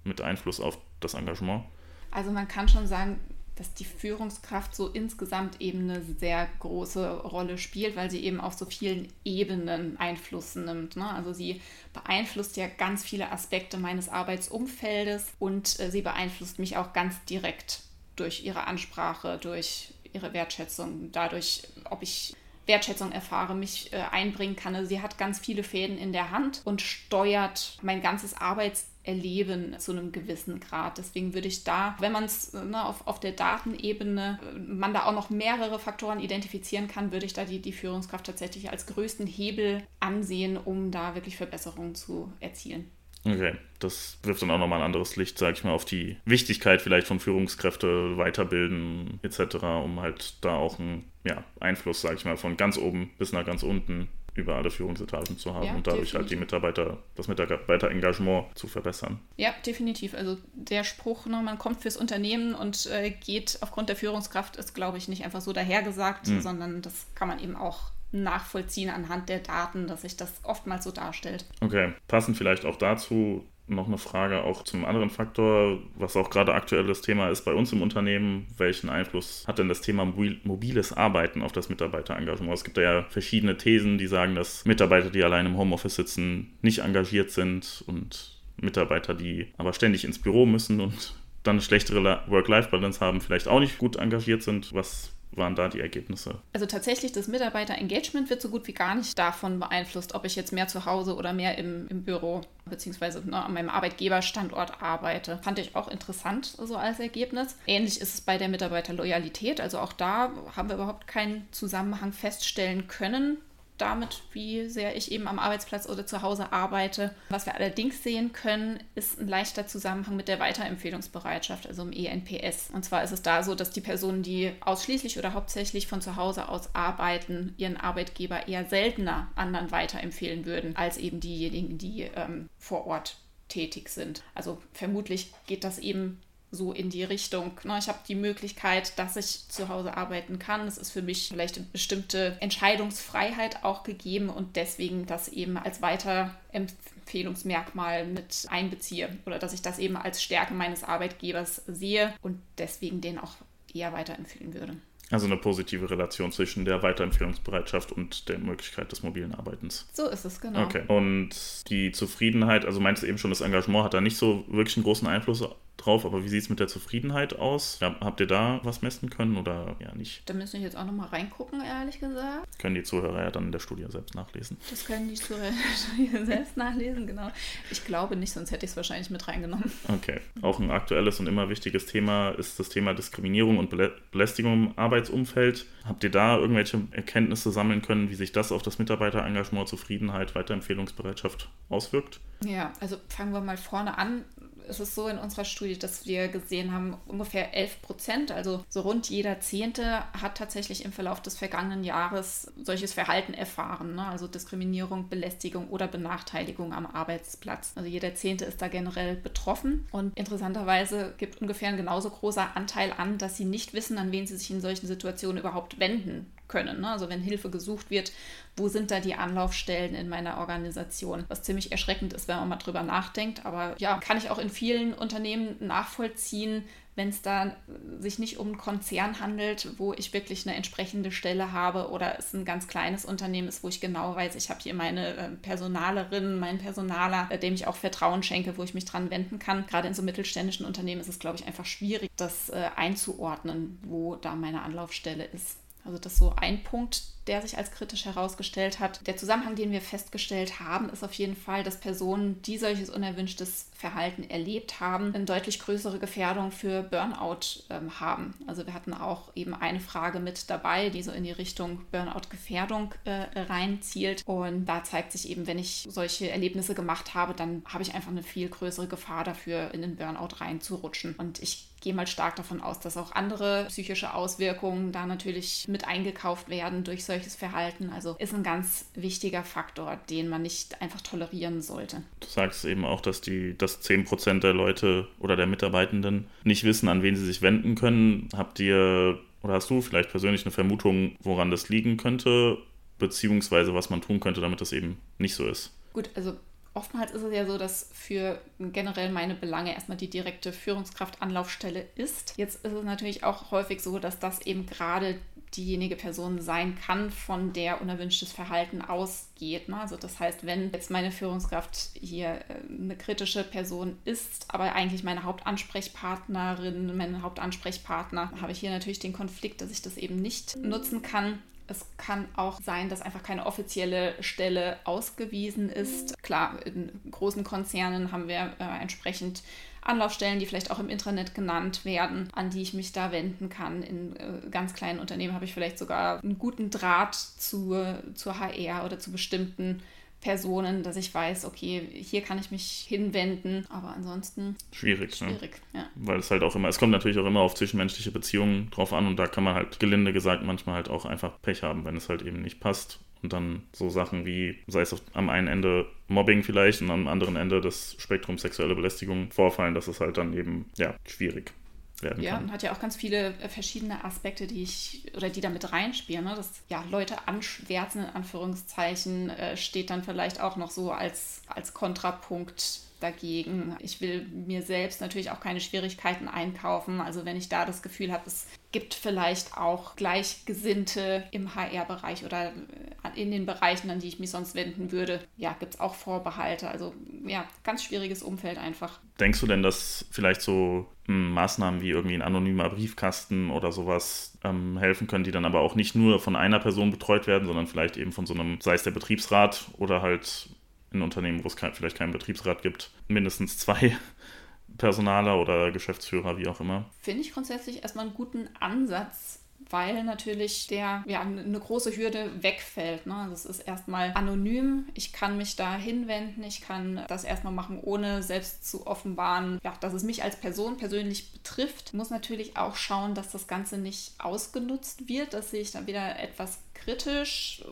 mit 0.03 0.21
Einfluss 0.21 0.59
auf 0.59 0.77
das 0.99 1.13
Engagement? 1.13 1.63
Also 2.11 2.31
man 2.31 2.47
kann 2.47 2.67
schon 2.67 2.87
sagen, 2.87 3.19
dass 3.59 3.73
die 3.73 3.85
Führungskraft 3.85 4.73
so 4.73 4.87
insgesamt 4.87 5.59
eben 5.59 5.81
eine 5.81 6.01
sehr 6.01 6.47
große 6.59 7.19
Rolle 7.19 7.57
spielt, 7.57 7.97
weil 7.97 8.09
sie 8.09 8.23
eben 8.23 8.39
auf 8.39 8.53
so 8.53 8.65
vielen 8.65 9.09
Ebenen 9.25 9.97
Einfluss 9.97 10.55
nimmt. 10.55 10.95
Ne? 10.95 11.05
Also 11.05 11.33
sie 11.33 11.61
beeinflusst 11.91 12.55
ja 12.55 12.67
ganz 12.67 13.03
viele 13.03 13.33
Aspekte 13.33 13.77
meines 13.77 14.07
Arbeitsumfeldes 14.07 15.33
und 15.39 15.77
äh, 15.79 15.91
sie 15.91 16.01
beeinflusst 16.01 16.57
mich 16.57 16.77
auch 16.77 16.93
ganz 16.93 17.21
direkt 17.25 17.81
durch 18.15 18.45
ihre 18.45 18.65
Ansprache, 18.65 19.37
durch 19.37 19.93
ihre 20.13 20.31
Wertschätzung, 20.31 21.11
dadurch, 21.11 21.63
ob 21.89 22.01
ich 22.01 22.35
Wertschätzung 22.69 23.11
erfahre, 23.11 23.55
mich 23.55 23.91
äh, 23.91 23.97
einbringen 23.97 24.55
kann. 24.55 24.75
Also 24.75 24.87
sie 24.87 25.01
hat 25.01 25.17
ganz 25.17 25.39
viele 25.39 25.63
Fäden 25.63 25.97
in 25.97 26.13
der 26.13 26.31
Hand 26.31 26.61
und 26.63 26.81
steuert 26.81 27.77
mein 27.81 28.01
ganzes 28.01 28.35
Arbeitserleben 28.35 29.77
zu 29.79 29.91
einem 29.91 30.13
gewissen 30.13 30.59
Grad. 30.61 30.99
Deswegen 30.99 31.33
würde 31.33 31.47
ich 31.47 31.65
da, 31.65 31.97
wenn 31.99 32.11
man 32.11 32.23
es 32.23 32.53
ne, 32.53 32.85
auf, 32.85 33.07
auf 33.07 33.19
der 33.19 33.33
Datenebene, 33.33 34.39
äh, 34.41 34.59
man 34.59 34.93
da 34.93 35.05
auch 35.05 35.13
noch 35.13 35.29
mehrere 35.29 35.79
Faktoren 35.79 36.21
identifizieren 36.21 36.87
kann, 36.87 37.11
würde 37.11 37.25
ich 37.25 37.33
da 37.33 37.43
die, 37.43 37.59
die 37.59 37.73
Führungskraft 37.73 38.27
tatsächlich 38.27 38.69
als 38.69 38.85
größten 38.85 39.27
Hebel 39.27 39.83
ansehen, 39.99 40.55
um 40.55 40.91
da 40.91 41.15
wirklich 41.15 41.35
Verbesserungen 41.35 41.95
zu 41.95 42.31
erzielen. 42.39 42.89
Okay, 43.25 43.55
das 43.79 44.17
wirft 44.23 44.41
dann 44.41 44.51
auch 44.51 44.57
nochmal 44.57 44.79
ein 44.79 44.85
anderes 44.85 45.15
Licht, 45.15 45.37
sag 45.37 45.55
ich 45.55 45.63
mal, 45.63 45.71
auf 45.71 45.85
die 45.85 46.17
Wichtigkeit 46.25 46.81
vielleicht 46.81 47.07
von 47.07 47.19
Führungskräfte 47.19 48.17
weiterbilden 48.17 49.19
etc., 49.23 49.55
um 49.83 49.99
halt 49.99 50.35
da 50.41 50.55
auch 50.55 50.79
einen 50.79 51.05
ja, 51.23 51.43
Einfluss, 51.59 52.01
sag 52.01 52.15
ich 52.15 52.25
mal, 52.25 52.37
von 52.37 52.55
ganz 52.57 52.77
oben 52.77 53.11
bis 53.17 53.33
nach 53.33 53.45
ganz 53.45 53.63
unten 53.63 54.07
über 54.35 54.55
alle 54.55 54.71
Führungsetagen 54.71 55.37
zu 55.37 55.53
haben 55.53 55.65
ja, 55.65 55.73
und 55.73 55.85
dadurch 55.85 56.11
definitiv. 56.11 56.19
halt 56.19 56.31
die 56.31 56.35
Mitarbeiter, 56.37 56.97
das 57.15 57.27
Mitarbeiterengagement 57.27 58.57
zu 58.57 58.67
verbessern. 58.67 59.19
Ja, 59.37 59.53
definitiv. 59.65 60.13
Also 60.13 60.37
der 60.53 60.83
Spruch, 60.83 61.25
ne, 61.25 61.41
man 61.43 61.57
kommt 61.57 61.81
fürs 61.81 61.97
Unternehmen 61.97 62.55
und 62.55 62.85
äh, 62.87 63.09
geht 63.09 63.57
aufgrund 63.61 63.89
der 63.89 63.95
Führungskraft, 63.95 64.55
ist, 64.55 64.73
glaube 64.73 64.97
ich, 64.97 65.07
nicht 65.07 65.25
einfach 65.25 65.41
so 65.41 65.51
dahergesagt, 65.51 66.27
mhm. 66.27 66.41
sondern 66.41 66.81
das 66.81 67.07
kann 67.15 67.27
man 67.27 67.39
eben 67.39 67.55
auch 67.55 67.91
nachvollziehen 68.11 68.89
anhand 68.89 69.29
der 69.29 69.39
Daten, 69.39 69.87
dass 69.87 70.01
sich 70.01 70.17
das 70.17 70.41
oftmals 70.43 70.83
so 70.83 70.91
darstellt. 70.91 71.45
Okay, 71.61 71.93
passend 72.07 72.37
vielleicht 72.37 72.65
auch 72.65 72.75
dazu 72.75 73.45
noch 73.69 73.87
eine 73.87 73.97
Frage 73.97 74.43
auch 74.43 74.63
zum 74.63 74.83
anderen 74.83 75.09
Faktor, 75.09 75.79
was 75.95 76.15
auch 76.15 76.29
gerade 76.29 76.53
aktuelles 76.53 77.01
Thema 77.01 77.29
ist 77.29 77.45
bei 77.45 77.53
uns 77.53 77.71
im 77.71 77.81
Unternehmen. 77.81 78.47
Welchen 78.57 78.89
Einfluss 78.89 79.45
hat 79.47 79.59
denn 79.59 79.69
das 79.69 79.81
Thema 79.81 80.05
mobiles 80.05 80.93
Arbeiten 80.93 81.41
auf 81.41 81.51
das 81.51 81.69
Mitarbeiterengagement? 81.69 82.53
Es 82.53 82.63
gibt 82.63 82.77
ja 82.77 83.03
verschiedene 83.09 83.57
Thesen, 83.57 83.97
die 83.97 84.07
sagen, 84.07 84.35
dass 84.35 84.65
Mitarbeiter, 84.65 85.09
die 85.09 85.23
allein 85.23 85.45
im 85.45 85.57
Homeoffice 85.57 85.95
sitzen, 85.95 86.57
nicht 86.61 86.79
engagiert 86.79 87.31
sind 87.31 87.83
und 87.87 88.41
Mitarbeiter, 88.57 89.13
die 89.13 89.53
aber 89.57 89.73
ständig 89.73 90.03
ins 90.03 90.19
Büro 90.19 90.45
müssen 90.45 90.81
und 90.81 91.13
dann 91.43 91.55
eine 91.55 91.61
schlechtere 91.61 92.23
Work-Life-Balance 92.27 92.99
haben, 92.99 93.21
vielleicht 93.21 93.47
auch 93.47 93.59
nicht 93.59 93.77
gut 93.77 93.95
engagiert 93.95 94.43
sind. 94.43 94.73
Was 94.73 95.13
waren 95.31 95.55
da 95.55 95.67
die 95.67 95.79
Ergebnisse? 95.79 96.39
Also 96.53 96.65
tatsächlich, 96.65 97.11
das 97.11 97.27
Mitarbeiterengagement 97.27 98.29
wird 98.29 98.41
so 98.41 98.49
gut 98.49 98.67
wie 98.67 98.73
gar 98.73 98.95
nicht 98.95 99.17
davon 99.17 99.59
beeinflusst, 99.59 100.15
ob 100.15 100.25
ich 100.25 100.35
jetzt 100.35 100.53
mehr 100.53 100.67
zu 100.67 100.85
Hause 100.85 101.15
oder 101.15 101.33
mehr 101.33 101.57
im, 101.57 101.87
im 101.87 102.03
Büro 102.03 102.41
beziehungsweise 102.65 103.27
ne, 103.27 103.43
an 103.43 103.53
meinem 103.53 103.69
Arbeitgeberstandort 103.69 104.81
arbeite. 104.81 105.39
Fand 105.39 105.59
ich 105.59 105.75
auch 105.75 105.87
interessant 105.87 106.45
so 106.45 106.75
als 106.75 106.99
Ergebnis. 106.99 107.55
Ähnlich 107.67 107.99
ist 107.99 108.13
es 108.15 108.21
bei 108.21 108.37
der 108.37 108.49
Mitarbeiterloyalität. 108.49 109.61
Also 109.61 109.79
auch 109.79 109.93
da 109.93 110.31
haben 110.55 110.69
wir 110.69 110.75
überhaupt 110.75 111.07
keinen 111.07 111.47
Zusammenhang 111.51 112.11
feststellen 112.11 112.87
können 112.87 113.37
damit, 113.81 114.21
wie 114.33 114.67
sehr 114.69 114.95
ich 114.95 115.11
eben 115.11 115.27
am 115.27 115.39
Arbeitsplatz 115.39 115.87
oder 115.87 116.05
zu 116.05 116.21
Hause 116.21 116.51
arbeite. 116.51 117.15
Was 117.29 117.45
wir 117.45 117.55
allerdings 117.55 118.03
sehen 118.03 118.33
können, 118.33 118.79
ist 118.95 119.19
ein 119.19 119.27
leichter 119.27 119.67
Zusammenhang 119.67 120.15
mit 120.15 120.27
der 120.27 120.39
Weiterempfehlungsbereitschaft, 120.39 121.67
also 121.67 121.83
im 121.83 121.91
ENPS. 121.91 122.69
Und 122.73 122.85
zwar 122.85 123.03
ist 123.03 123.11
es 123.11 123.21
da 123.21 123.43
so, 123.43 123.55
dass 123.55 123.71
die 123.71 123.81
Personen, 123.81 124.23
die 124.23 124.51
ausschließlich 124.61 125.17
oder 125.17 125.33
hauptsächlich 125.33 125.87
von 125.87 126.01
zu 126.01 126.15
Hause 126.15 126.49
aus 126.49 126.75
arbeiten, 126.75 127.53
ihren 127.57 127.77
Arbeitgeber 127.77 128.47
eher 128.47 128.65
seltener 128.65 129.31
anderen 129.35 129.71
weiterempfehlen 129.71 130.45
würden, 130.45 130.75
als 130.75 130.97
eben 130.97 131.19
diejenigen, 131.19 131.77
die 131.77 132.03
ähm, 132.15 132.49
vor 132.57 132.85
Ort 132.85 133.17
tätig 133.47 133.89
sind. 133.89 134.23
Also 134.35 134.61
vermutlich 134.73 135.33
geht 135.47 135.63
das 135.63 135.79
eben 135.79 136.21
so 136.51 136.73
in 136.73 136.89
die 136.89 137.03
Richtung. 137.03 137.51
Ne? 137.63 137.77
Ich 137.79 137.87
habe 137.87 137.99
die 138.07 138.15
Möglichkeit, 138.15 138.97
dass 138.97 139.15
ich 139.15 139.47
zu 139.49 139.69
Hause 139.69 139.95
arbeiten 139.95 140.39
kann. 140.39 140.67
Es 140.67 140.77
ist 140.77 140.91
für 140.91 141.01
mich 141.01 141.29
vielleicht 141.29 141.57
eine 141.57 141.67
bestimmte 141.71 142.37
Entscheidungsfreiheit 142.39 143.63
auch 143.63 143.83
gegeben 143.83 144.29
und 144.29 144.55
deswegen 144.55 145.05
das 145.05 145.27
eben 145.29 145.57
als 145.57 145.81
Weiterempfehlungsmerkmal 145.81 148.05
mit 148.05 148.45
einbeziehe 148.49 149.17
oder 149.25 149.39
dass 149.39 149.53
ich 149.53 149.61
das 149.61 149.79
eben 149.79 149.95
als 149.95 150.21
Stärke 150.23 150.53
meines 150.53 150.83
Arbeitgebers 150.83 151.63
sehe 151.67 152.13
und 152.21 152.41
deswegen 152.57 153.01
den 153.01 153.19
auch 153.19 153.35
eher 153.73 153.93
weiterempfehlen 153.93 154.53
würde. 154.53 154.75
Also 155.11 155.25
eine 155.25 155.37
positive 155.37 155.89
Relation 155.89 156.31
zwischen 156.31 156.65
der 156.65 156.83
Weiterempfehlungsbereitschaft 156.83 157.91
und 157.91 158.29
der 158.29 158.37
Möglichkeit 158.37 158.91
des 158.91 159.01
mobilen 159.01 159.33
Arbeitens. 159.33 159.87
So 159.91 160.07
ist 160.07 160.23
es, 160.23 160.39
genau. 160.39 160.63
Okay. 160.63 160.83
Und 160.87 161.31
die 161.69 161.91
Zufriedenheit, 161.91 162.63
also 162.63 162.79
meinst 162.79 163.01
du 163.01 163.07
eben 163.07 163.17
schon, 163.17 163.31
das 163.31 163.41
Engagement 163.41 163.85
hat 163.85 163.95
da 163.95 164.01
nicht 164.01 164.17
so 164.17 164.45
wirklich 164.47 164.77
einen 164.77 164.83
großen 164.83 165.07
Einfluss 165.07 165.43
drauf, 165.85 166.05
aber 166.05 166.23
wie 166.23 166.29
sieht 166.29 166.43
es 166.43 166.49
mit 166.49 166.59
der 166.59 166.67
Zufriedenheit 166.67 167.37
aus? 167.37 167.79
Habt 167.81 168.19
ihr 168.19 168.27
da 168.27 168.59
was 168.63 168.81
messen 168.81 169.09
können 169.09 169.37
oder 169.37 169.75
ja 169.79 169.93
nicht? 169.95 170.27
Da 170.29 170.33
müssen 170.33 170.53
wir 170.53 170.61
jetzt 170.61 170.75
auch 170.75 170.85
nochmal 170.85 171.07
reingucken, 171.07 171.61
ehrlich 171.61 171.99
gesagt. 171.99 172.59
Können 172.59 172.75
die 172.75 172.83
Zuhörer 172.83 173.23
ja 173.23 173.31
dann 173.31 173.45
in 173.45 173.51
der 173.51 173.59
Studie 173.59 173.85
selbst 173.89 174.15
nachlesen. 174.15 174.57
Das 174.69 174.85
können 174.85 175.09
die 175.09 175.15
Zuhörer 175.15 175.51
selbst 176.25 176.57
nachlesen, 176.57 177.07
genau. 177.07 177.31
Ich 177.71 177.85
glaube 177.85 178.15
nicht, 178.15 178.31
sonst 178.31 178.51
hätte 178.51 178.65
ich 178.65 178.71
es 178.71 178.77
wahrscheinlich 178.77 179.09
mit 179.09 179.27
reingenommen. 179.27 179.71
Okay. 179.87 180.21
Auch 180.41 180.59
ein 180.59 180.71
aktuelles 180.71 181.19
und 181.19 181.27
immer 181.27 181.49
wichtiges 181.49 181.85
Thema 181.85 182.31
ist 182.31 182.59
das 182.59 182.69
Thema 182.69 182.93
Diskriminierung 182.93 183.57
und 183.57 183.69
Belästigung 184.11 184.53
im 184.53 184.77
Arbeitsumfeld. 184.77 185.65
Habt 185.85 186.03
ihr 186.03 186.11
da 186.11 186.37
irgendwelche 186.37 186.81
Erkenntnisse 186.91 187.51
sammeln 187.51 187.81
können, 187.81 188.09
wie 188.09 188.15
sich 188.15 188.31
das 188.31 188.51
auf 188.51 188.61
das 188.61 188.79
Mitarbeiterengagement, 188.79 189.67
Zufriedenheit, 189.67 190.35
Weiterempfehlungsbereitschaft 190.35 191.49
auswirkt? 191.69 192.19
Ja, 192.45 192.71
also 192.79 192.97
fangen 193.09 193.33
wir 193.33 193.41
mal 193.41 193.57
vorne 193.57 193.97
an 193.97 194.23
ist 194.69 194.79
es 194.79 194.95
so 194.95 195.07
in 195.07 195.17
unserer 195.17 195.45
Studie, 195.45 195.77
dass 195.77 196.05
wir 196.05 196.27
gesehen 196.27 196.71
haben, 196.71 196.97
ungefähr 197.07 197.53
11 197.53 197.81
Prozent, 197.81 198.31
also 198.31 198.63
so 198.69 198.81
rund 198.81 199.09
jeder 199.09 199.39
Zehnte, 199.39 200.03
hat 200.19 200.37
tatsächlich 200.37 200.85
im 200.85 200.91
Verlauf 200.91 201.21
des 201.21 201.37
vergangenen 201.37 201.83
Jahres 201.83 202.51
solches 202.63 202.93
Verhalten 202.93 203.33
erfahren. 203.33 203.95
Ne? 203.95 204.05
Also 204.05 204.27
Diskriminierung, 204.27 205.09
Belästigung 205.09 205.69
oder 205.69 205.87
Benachteiligung 205.87 206.73
am 206.73 206.85
Arbeitsplatz. 206.85 207.73
Also 207.75 207.89
jeder 207.89 208.15
Zehnte 208.15 208.45
ist 208.45 208.61
da 208.61 208.67
generell 208.67 209.15
betroffen. 209.15 209.87
Und 209.91 210.17
interessanterweise 210.17 211.13
gibt 211.17 211.41
ungefähr 211.41 211.69
ein 211.69 211.77
genauso 211.77 212.09
großer 212.09 212.55
Anteil 212.55 212.93
an, 212.95 213.17
dass 213.17 213.37
sie 213.37 213.45
nicht 213.45 213.73
wissen, 213.73 213.97
an 213.97 214.11
wen 214.11 214.27
sie 214.27 214.37
sich 214.37 214.51
in 214.51 214.61
solchen 214.61 214.87
Situationen 214.87 215.39
überhaupt 215.39 215.79
wenden 215.79 216.27
können. 216.49 216.81
Ne? 216.81 216.89
Also 216.89 217.07
wenn 217.07 217.21
Hilfe 217.21 217.49
gesucht 217.49 217.89
wird, 217.89 218.11
wo 218.57 218.67
sind 218.67 218.91
da 218.91 218.99
die 218.99 219.15
Anlaufstellen 219.15 219.95
in 219.95 220.09
meiner 220.09 220.39
Organisation? 220.39 221.23
Was 221.29 221.43
ziemlich 221.43 221.71
erschreckend 221.71 222.11
ist, 222.11 222.27
wenn 222.27 222.35
man 222.35 222.49
mal 222.49 222.57
drüber 222.57 222.83
nachdenkt. 222.83 223.45
Aber 223.45 223.75
ja, 223.77 223.97
kann 223.99 224.17
ich 224.17 224.29
auch 224.29 224.39
in 224.39 224.49
vielen 224.49 224.93
Unternehmen 224.93 225.55
nachvollziehen, 225.59 226.65
wenn 226.99 227.09
es 227.09 227.21
da 227.21 227.55
sich 227.99 228.19
nicht 228.19 228.39
um 228.39 228.47
einen 228.47 228.57
Konzern 228.57 229.21
handelt, 229.21 229.79
wo 229.79 229.93
ich 229.93 230.11
wirklich 230.11 230.45
eine 230.45 230.57
entsprechende 230.57 231.13
Stelle 231.13 231.53
habe 231.53 231.91
oder 231.91 232.19
es 232.19 232.33
ein 232.33 232.43
ganz 232.43 232.67
kleines 232.67 233.05
Unternehmen 233.05 233.47
ist, 233.47 233.63
wo 233.63 233.69
ich 233.69 233.79
genau 233.79 234.17
weiß, 234.17 234.35
ich 234.35 234.49
habe 234.49 234.59
hier 234.59 234.73
meine 234.73 235.15
äh, 235.15 235.29
Personalerin, 235.41 236.37
meinen 236.37 236.57
Personaler, 236.57 237.27
äh, 237.29 237.39
dem 237.39 237.53
ich 237.53 237.67
auch 237.67 237.77
Vertrauen 237.77 238.21
schenke, 238.21 238.57
wo 238.57 238.63
ich 238.63 238.73
mich 238.73 238.83
dran 238.83 239.09
wenden 239.11 239.39
kann. 239.39 239.65
Gerade 239.65 239.87
in 239.87 239.93
so 239.93 240.01
mittelständischen 240.01 240.65
Unternehmen 240.65 240.99
ist 240.99 241.07
es, 241.07 241.19
glaube 241.19 241.37
ich, 241.37 241.47
einfach 241.47 241.65
schwierig, 241.65 242.11
das 242.17 242.49
äh, 242.49 242.69
einzuordnen, 242.75 243.79
wo 243.83 244.17
da 244.17 244.35
meine 244.35 244.61
Anlaufstelle 244.63 245.23
ist. 245.23 245.57
Also 245.89 245.99
das 245.99 246.13
ist 246.13 246.19
so 246.19 246.35
ein 246.35 246.63
Punkt, 246.63 247.01
der 247.29 247.43
sich 247.43 247.59
als 247.59 247.71
kritisch 247.71 248.05
herausgestellt 248.05 248.79
hat. 248.79 249.05
Der 249.05 249.15
Zusammenhang, 249.15 249.55
den 249.55 249.71
wir 249.71 249.81
festgestellt 249.81 250.59
haben, 250.59 250.89
ist 250.89 251.03
auf 251.03 251.13
jeden 251.13 251.35
Fall, 251.35 251.63
dass 251.63 251.79
Personen, 251.79 252.41
die 252.41 252.57
solches 252.57 252.89
unerwünschtes 252.89 253.67
Verhalten 253.71 254.27
erlebt 254.27 254.79
haben, 254.79 255.13
eine 255.13 255.25
deutlich 255.25 255.59
größere 255.59 255.99
Gefährdung 255.99 256.51
für 256.51 256.81
Burnout 256.81 257.61
ähm, 257.69 257.99
haben. 257.99 258.33
Also 258.47 258.65
wir 258.65 258.73
hatten 258.73 258.95
auch 258.95 259.31
eben 259.35 259.53
eine 259.53 259.79
Frage 259.79 260.19
mit 260.19 260.49
dabei, 260.49 260.89
die 260.89 261.03
so 261.03 261.11
in 261.11 261.23
die 261.23 261.31
Richtung 261.31 261.81
Burnout-Gefährdung 261.91 262.95
äh, 263.05 263.25
reinzielt. 263.39 264.23
Und 264.25 264.65
da 264.65 264.83
zeigt 264.83 265.11
sich 265.11 265.29
eben, 265.29 265.45
wenn 265.45 265.59
ich 265.59 265.87
solche 265.87 266.31
Erlebnisse 266.31 266.73
gemacht 266.73 267.13
habe, 267.13 267.35
dann 267.35 267.61
habe 267.71 267.83
ich 267.83 267.93
einfach 267.93 268.09
eine 268.09 268.23
viel 268.23 268.49
größere 268.49 268.87
Gefahr 268.87 269.23
dafür, 269.23 269.71
in 269.71 269.83
den 269.83 269.97
Burnout 269.97 270.41
reinzurutschen. 270.41 271.13
Und 271.15 271.41
ich 271.43 271.69
gehe 271.81 271.93
mal 271.93 272.07
stark 272.07 272.35
davon 272.35 272.61
aus, 272.61 272.79
dass 272.79 272.97
auch 272.97 273.11
andere 273.13 273.65
psychische 273.69 274.13
Auswirkungen 274.13 274.91
da 274.91 275.05
natürlich 275.05 275.67
mit 275.67 275.87
eingekauft 275.87 276.49
werden 276.49 276.83
durch 276.83 277.05
solches 277.19 277.35
Verhalten. 277.35 277.89
Also 277.89 278.15
ist 278.19 278.33
ein 278.33 278.43
ganz 278.43 278.89
wichtiger 278.95 279.43
Faktor, 279.43 279.99
den 280.09 280.29
man 280.29 280.41
nicht 280.41 280.81
einfach 280.81 281.01
tolerieren 281.01 281.61
sollte. 281.61 282.01
Du 282.19 282.27
sagst 282.27 282.65
eben 282.65 282.85
auch, 282.85 283.01
dass 283.01 283.21
die, 283.21 283.57
dass 283.57 283.81
10% 283.81 284.39
der 284.39 284.53
Leute 284.53 285.07
oder 285.19 285.35
der 285.35 285.47
Mitarbeitenden 285.47 286.27
nicht 286.43 286.63
wissen, 286.63 286.87
an 286.87 287.03
wen 287.03 287.15
sie 287.15 287.25
sich 287.25 287.41
wenden 287.41 287.75
können. 287.75 288.29
Habt 288.35 288.59
ihr 288.59 289.19
oder 289.41 289.53
hast 289.53 289.69
du 289.69 289.81
vielleicht 289.81 290.09
persönlich 290.09 290.43
eine 290.43 290.51
Vermutung, 290.51 291.15
woran 291.21 291.51
das 291.51 291.69
liegen 291.69 291.97
könnte, 291.97 292.57
beziehungsweise 292.97 293.73
was 293.73 293.89
man 293.89 294.01
tun 294.01 294.19
könnte, 294.19 294.41
damit 294.41 294.61
das 294.61 294.73
eben 294.73 294.97
nicht 295.17 295.35
so 295.35 295.47
ist? 295.47 295.71
Gut, 295.93 296.09
also 296.15 296.35
oftmals 296.73 297.11
ist 297.11 297.23
es 297.23 297.33
ja 297.33 297.45
so, 297.45 297.57
dass 297.57 297.89
für 297.93 298.39
generell 298.59 299.11
meine 299.11 299.35
Belange 299.35 299.73
erstmal 299.73 299.97
die 299.97 300.09
direkte 300.09 300.51
Führungskraft-Anlaufstelle 300.53 301.85
ist. 301.95 302.35
Jetzt 302.37 302.65
ist 302.65 302.73
es 302.73 302.83
natürlich 302.83 303.23
auch 303.23 303.51
häufig 303.51 303.81
so, 303.81 303.99
dass 303.99 304.19
das 304.19 304.41
eben 304.45 304.65
gerade 304.65 305.19
diejenige 305.55 305.95
Person 305.95 306.41
sein 306.41 306.75
kann, 306.75 307.09
von 307.11 307.53
der 307.53 307.81
unerwünschtes 307.81 308.31
Verhalten 308.31 308.81
ausgeht. 308.81 309.69
Ne? 309.69 309.79
Also 309.79 309.97
das 309.97 310.19
heißt, 310.19 310.45
wenn 310.45 310.71
jetzt 310.71 310.91
meine 310.91 311.11
Führungskraft 311.11 311.91
hier 311.99 312.41
äh, 312.49 312.81
eine 312.81 312.95
kritische 312.95 313.43
Person 313.43 313.97
ist, 314.05 314.45
aber 314.47 314.73
eigentlich 314.73 315.03
meine 315.03 315.23
Hauptansprechpartnerin, 315.23 316.95
mein 316.95 317.21
Hauptansprechpartner, 317.21 318.31
habe 318.41 318.51
ich 318.51 318.59
hier 318.59 318.71
natürlich 318.71 318.99
den 318.99 319.13
Konflikt, 319.13 319.61
dass 319.61 319.71
ich 319.71 319.81
das 319.81 319.97
eben 319.97 320.17
nicht 320.17 320.57
nutzen 320.57 321.01
kann. 321.01 321.39
Es 321.67 321.85
kann 321.97 322.27
auch 322.35 322.59
sein, 322.61 322.89
dass 322.89 323.01
einfach 323.01 323.21
keine 323.21 323.45
offizielle 323.45 324.15
Stelle 324.23 324.77
ausgewiesen 324.85 325.69
ist. 325.69 326.21
Klar, 326.23 326.65
in 326.65 326.91
großen 327.11 327.43
Konzernen 327.43 328.11
haben 328.11 328.27
wir 328.27 328.55
äh, 328.59 328.81
entsprechend 328.81 329.43
Anlaufstellen, 329.89 330.39
die 330.39 330.45
vielleicht 330.45 330.71
auch 330.71 330.79
im 330.79 330.89
Intranet 330.89 331.35
genannt 331.35 331.83
werden, 331.83 332.29
an 332.33 332.49
die 332.49 332.61
ich 332.61 332.73
mich 332.73 332.91
da 332.91 333.11
wenden 333.11 333.49
kann. 333.49 333.83
In 333.83 334.15
äh, 334.15 334.49
ganz 334.49 334.73
kleinen 334.73 334.99
Unternehmen 334.99 335.33
habe 335.33 335.45
ich 335.45 335.53
vielleicht 335.53 335.79
sogar 335.79 336.23
einen 336.23 336.37
guten 336.37 336.69
Draht 336.69 337.15
zur, 337.15 338.01
zur 338.13 338.39
HR 338.39 338.85
oder 338.85 338.99
zu 338.99 339.11
bestimmten 339.11 339.81
Personen, 340.21 340.83
dass 340.83 340.97
ich 340.97 341.13
weiß, 341.13 341.45
okay, 341.45 341.87
hier 341.93 342.21
kann 342.21 342.39
ich 342.39 342.51
mich 342.51 342.85
hinwenden, 342.87 343.65
aber 343.69 343.89
ansonsten 343.89 344.57
schwierig. 344.71 345.21
Ne? 345.21 345.29
Schwierig, 345.29 345.61
ne? 345.73 345.79
ja. 345.79 345.89
Weil 345.95 346.19
es 346.19 346.29
halt 346.29 346.43
auch 346.43 346.55
immer, 346.55 346.67
es 346.67 346.77
kommt 346.77 346.91
natürlich 346.91 347.17
auch 347.17 347.25
immer 347.25 347.39
auf 347.39 347.55
zwischenmenschliche 347.55 348.11
Beziehungen 348.11 348.69
drauf 348.69 348.91
an 348.91 349.07
und 349.07 349.15
da 349.15 349.27
kann 349.27 349.45
man 349.45 349.55
halt 349.55 349.79
gelinde 349.79 350.11
gesagt 350.11 350.43
manchmal 350.43 350.75
halt 350.75 350.89
auch 350.89 351.05
einfach 351.05 351.41
Pech 351.41 351.63
haben, 351.63 351.85
wenn 351.85 351.95
es 351.95 352.09
halt 352.09 352.21
eben 352.21 352.41
nicht 352.41 352.59
passt 352.59 352.99
und 353.21 353.33
dann 353.33 353.63
so 353.73 353.89
Sachen 353.89 354.25
wie, 354.25 354.57
sei 354.67 354.81
es 354.81 354.95
am 355.13 355.29
einen 355.29 355.47
Ende 355.47 355.87
Mobbing 356.07 356.43
vielleicht 356.43 356.81
und 356.81 356.91
am 356.91 357.07
anderen 357.07 357.35
Ende 357.35 357.61
das 357.61 357.95
Spektrum 357.99 358.37
sexuelle 358.37 358.75
Belästigung 358.75 359.31
vorfallen, 359.31 359.73
das 359.73 359.87
ist 359.87 359.99
halt 359.99 360.17
dann 360.17 360.33
eben, 360.33 360.65
ja, 360.77 360.95
schwierig 361.05 361.53
werden 362.01 362.23
ja, 362.23 362.31
kann. 362.31 362.39
Ja, 362.39 362.45
und 362.45 362.51
hat 362.53 362.63
ja 362.63 362.71
auch 362.71 362.79
ganz 362.79 362.95
viele 362.95 363.33
äh, 363.41 363.49
verschiedene 363.49 364.03
Aspekte, 364.03 364.47
die 364.47 364.63
ich 364.63 365.11
oder 365.15 365.29
die 365.29 365.41
damit 365.41 365.71
reinspielen. 365.71 366.23
Ne? 366.23 366.33
Das 366.35 366.49
ja, 366.69 366.83
Leute 366.89 367.27
anschwärzen, 367.27 368.03
in 368.03 368.09
Anführungszeichen, 368.09 369.29
äh, 369.29 369.57
steht 369.57 369.89
dann 369.89 370.03
vielleicht 370.03 370.39
auch 370.39 370.55
noch 370.55 370.71
so 370.71 370.91
als, 370.91 371.41
als 371.47 371.73
Kontrapunkt 371.73 372.81
dagegen. 372.99 373.75
Ich 373.79 374.01
will 374.01 374.25
mir 374.27 374.61
selbst 374.61 375.01
natürlich 375.01 375.31
auch 375.31 375.39
keine 375.39 375.61
Schwierigkeiten 375.61 376.27
einkaufen. 376.27 377.01
Also 377.01 377.25
wenn 377.25 377.37
ich 377.37 377.49
da 377.49 377.65
das 377.65 377.81
Gefühl 377.81 378.11
habe, 378.11 378.23
es 378.25 378.47
gibt 378.71 378.93
vielleicht 378.93 379.57
auch 379.57 379.95
Gleichgesinnte 379.95 381.23
im 381.31 381.55
HR-Bereich 381.55 382.25
oder 382.25 382.47
äh, 382.47 383.21
in 383.21 383.31
den 383.31 383.45
Bereichen, 383.45 383.89
an 383.89 383.99
die 383.99 384.07
ich 384.07 384.19
mich 384.19 384.29
sonst 384.29 384.53
wenden 384.53 384.91
würde, 384.91 385.21
ja, 385.37 385.55
gibt 385.59 385.75
es 385.75 385.79
auch 385.79 385.95
Vorbehalte. 385.95 386.69
Also 386.69 386.93
ja, 387.25 387.47
ganz 387.63 387.83
schwieriges 387.83 388.21
Umfeld 388.21 388.57
einfach. 388.57 388.99
Denkst 389.19 389.39
du 389.39 389.47
denn, 389.47 389.63
dass 389.63 390.05
vielleicht 390.11 390.41
so 390.41 390.87
hm, 391.07 391.33
Maßnahmen 391.33 391.81
wie 391.81 391.89
irgendwie 391.89 392.15
ein 392.15 392.21
anonymer 392.21 392.69
Briefkasten 392.69 393.49
oder 393.49 393.71
sowas 393.71 394.37
ähm, 394.43 394.77
helfen 394.77 395.07
können, 395.07 395.23
die 395.23 395.31
dann 395.31 395.45
aber 395.45 395.61
auch 395.61 395.75
nicht 395.75 395.95
nur 395.95 396.19
von 396.19 396.35
einer 396.35 396.59
Person 396.59 396.91
betreut 396.91 397.27
werden, 397.27 397.47
sondern 397.47 397.67
vielleicht 397.67 397.97
eben 397.97 398.11
von 398.11 398.25
so 398.25 398.33
einem, 398.33 398.61
sei 398.61 398.75
es 398.75 398.83
der 398.83 398.91
Betriebsrat 398.91 399.71
oder 399.77 400.01
halt 400.01 400.49
in 400.91 401.01
Unternehmen, 401.01 401.43
wo 401.43 401.47
es 401.47 401.55
kein, 401.55 401.73
vielleicht 401.73 401.97
keinen 401.97 402.13
Betriebsrat 402.13 402.61
gibt, 402.61 402.91
mindestens 403.07 403.57
zwei 403.57 403.97
Personaler 404.77 405.39
oder 405.39 405.71
Geschäftsführer, 405.71 406.37
wie 406.37 406.47
auch 406.47 406.59
immer. 406.59 406.85
Finde 407.01 407.21
ich 407.21 407.33
grundsätzlich 407.33 407.83
erstmal 407.83 408.05
einen 408.05 408.15
guten 408.15 408.49
Ansatz, 408.59 409.39
weil 409.69 410.03
natürlich 410.03 410.67
der, 410.67 411.03
ja, 411.05 411.21
eine 411.21 411.59
große 411.59 411.95
Hürde 411.95 412.31
wegfällt. 412.41 413.05
Ne? 413.05 413.27
Das 413.29 413.45
ist 413.45 413.59
erstmal 413.59 414.11
anonym. 414.15 414.87
Ich 414.93 415.13
kann 415.13 415.37
mich 415.37 415.55
da 415.55 415.75
hinwenden. 415.75 416.43
Ich 416.43 416.61
kann 416.61 417.03
das 417.07 417.23
erstmal 417.23 417.53
machen, 417.53 417.79
ohne 417.81 418.23
selbst 418.23 418.69
zu 418.69 418.87
offenbaren, 418.87 419.59
ja, 419.63 419.73
dass 419.79 419.93
es 419.93 420.03
mich 420.03 420.23
als 420.23 420.37
Person 420.37 420.77
persönlich 420.77 421.33
betrifft. 421.33 421.93
Muss 421.93 422.09
natürlich 422.09 422.57
auch 422.57 422.75
schauen, 422.75 423.13
dass 423.13 423.31
das 423.31 423.47
Ganze 423.47 423.77
nicht 423.77 424.13
ausgenutzt 424.17 425.07
wird. 425.07 425.33
Das 425.33 425.51
sehe 425.51 425.61
ich 425.61 425.71
dann 425.71 425.87
wieder 425.87 426.17
etwas 426.19 426.59
kritisch. 426.83 427.63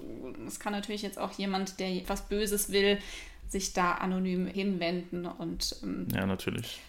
Es 0.46 0.60
kann 0.60 0.74
natürlich 0.74 1.02
jetzt 1.02 1.20
auch 1.20 1.32
jemand, 1.34 1.80
der 1.80 1.89
etwas 1.89 2.28
Böses 2.28 2.72
will, 2.72 3.00
sich 3.48 3.74
da 3.74 3.93
anonym 3.93 4.48
hinwenden 4.48 5.26
und. 5.26 5.76
Ähm, 5.84 6.08
ja, 6.13 6.26
natürlich. 6.26 6.80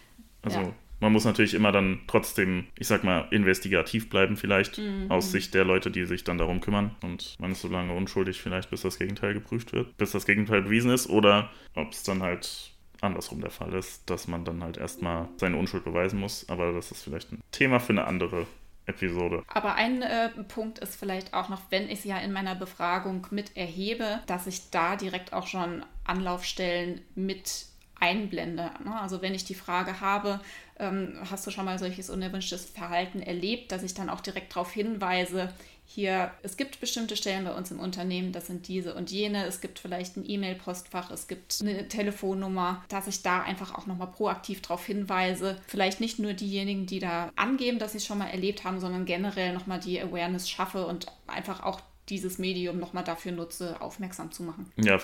Also. 0.41 0.59
Ja 0.59 0.73
man 0.99 1.13
muss 1.13 1.25
natürlich 1.25 1.53
immer 1.53 1.71
dann 1.71 2.01
trotzdem, 2.07 2.67
ich 2.77 2.87
sag 2.87 3.03
mal, 3.03 3.27
investigativ 3.31 4.09
bleiben 4.09 4.37
vielleicht, 4.37 4.77
mhm. 4.77 5.09
aus 5.09 5.31
Sicht 5.31 5.53
der 5.53 5.63
Leute, 5.63 5.91
die 5.91 6.05
sich 6.05 6.23
dann 6.23 6.37
darum 6.37 6.59
kümmern. 6.59 6.95
Und 7.01 7.35
man 7.39 7.51
ist 7.51 7.61
so 7.61 7.67
lange 7.67 7.93
unschuldig 7.93 8.41
vielleicht, 8.41 8.69
bis 8.69 8.81
das 8.81 8.99
Gegenteil 8.99 9.33
geprüft 9.33 9.73
wird, 9.73 9.95
bis 9.97 10.11
das 10.11 10.25
Gegenteil 10.25 10.63
bewiesen 10.63 10.91
ist. 10.91 11.09
Oder 11.09 11.49
ob 11.75 11.91
es 11.91 12.03
dann 12.03 12.21
halt 12.21 12.71
andersrum 13.01 13.39
der 13.39 13.51
Fall 13.51 13.73
ist, 13.73 14.09
dass 14.09 14.27
man 14.27 14.43
dann 14.43 14.61
halt 14.61 14.77
erstmal 14.77 15.29
seine 15.37 15.57
Unschuld 15.57 15.85
beweisen 15.85 16.19
muss. 16.19 16.47
Aber 16.49 16.73
das 16.73 16.91
ist 16.91 17.03
vielleicht 17.03 17.31
ein 17.31 17.41
Thema 17.51 17.79
für 17.79 17.93
eine 17.93 18.05
andere 18.05 18.45
Episode. 18.89 19.43
Aber 19.47 19.75
ein 19.75 20.01
äh, 20.01 20.29
Punkt 20.47 20.79
ist 20.79 20.95
vielleicht 20.95 21.33
auch 21.33 21.49
noch, 21.49 21.61
wenn 21.69 21.85
ich 21.85 21.99
es 21.99 22.05
ja 22.05 22.17
in 22.17 22.31
meiner 22.31 22.55
Befragung 22.55 23.27
mit 23.31 23.55
erhebe, 23.55 24.19
dass 24.27 24.47
ich 24.47 24.69
da 24.69 24.95
direkt 24.95 25.33
auch 25.33 25.47
schon 25.47 25.85
Anlaufstellen 26.03 27.01
mit 27.15 27.65
einblende. 27.99 28.71
Ne? 28.83 28.99
Also 28.99 29.21
wenn 29.21 29.33
ich 29.33 29.45
die 29.45 29.55
Frage 29.55 30.01
habe, 30.01 30.39
ähm, 30.79 31.19
hast 31.29 31.45
du 31.45 31.51
schon 31.51 31.65
mal 31.65 31.77
solches 31.79 32.09
unerwünschtes 32.09 32.65
Verhalten 32.65 33.21
erlebt, 33.21 33.71
dass 33.71 33.83
ich 33.83 33.93
dann 33.93 34.09
auch 34.09 34.21
direkt 34.21 34.55
darauf 34.55 34.71
hinweise, 34.71 35.53
hier, 35.91 36.31
es 36.43 36.55
gibt 36.55 36.79
bestimmte 36.79 37.17
Stellen 37.17 37.45
bei 37.45 37.51
uns 37.51 37.71
im 37.71 37.79
Unternehmen, 37.79 38.31
das 38.31 38.45
sind 38.45 38.67
diese 38.67 38.93
und 38.93 39.09
jene, 39.09 39.45
es 39.45 39.59
gibt 39.59 39.79
vielleicht 39.79 40.17
ein 40.17 40.23
E-Mail-Postfach, 40.29 41.09
es 41.09 41.27
gibt 41.27 41.57
eine 41.61 41.87
Telefonnummer, 41.87 42.83
dass 42.89 43.07
ich 43.07 43.23
da 43.23 43.41
einfach 43.41 43.73
auch 43.73 43.87
nochmal 43.87 44.11
proaktiv 44.11 44.61
darauf 44.61 44.85
hinweise. 44.85 45.59
Vielleicht 45.65 45.99
nicht 45.99 46.19
nur 46.19 46.33
diejenigen, 46.33 46.85
die 46.85 46.99
da 46.99 47.31
angeben, 47.35 47.79
dass 47.79 47.93
sie 47.93 47.97
es 47.97 48.05
schon 48.05 48.19
mal 48.19 48.29
erlebt 48.29 48.63
haben, 48.63 48.79
sondern 48.79 49.05
generell 49.05 49.51
nochmal 49.51 49.79
die 49.79 49.99
Awareness 49.99 50.47
schaffe 50.47 50.85
und 50.85 51.07
einfach 51.25 51.63
auch 51.63 51.81
dieses 52.07 52.37
Medium 52.37 52.77
nochmal 52.77 53.03
dafür 53.03 53.31
nutze, 53.31 53.81
aufmerksam 53.81 54.31
zu 54.31 54.43
machen. 54.43 54.71
Ja, 54.77 54.99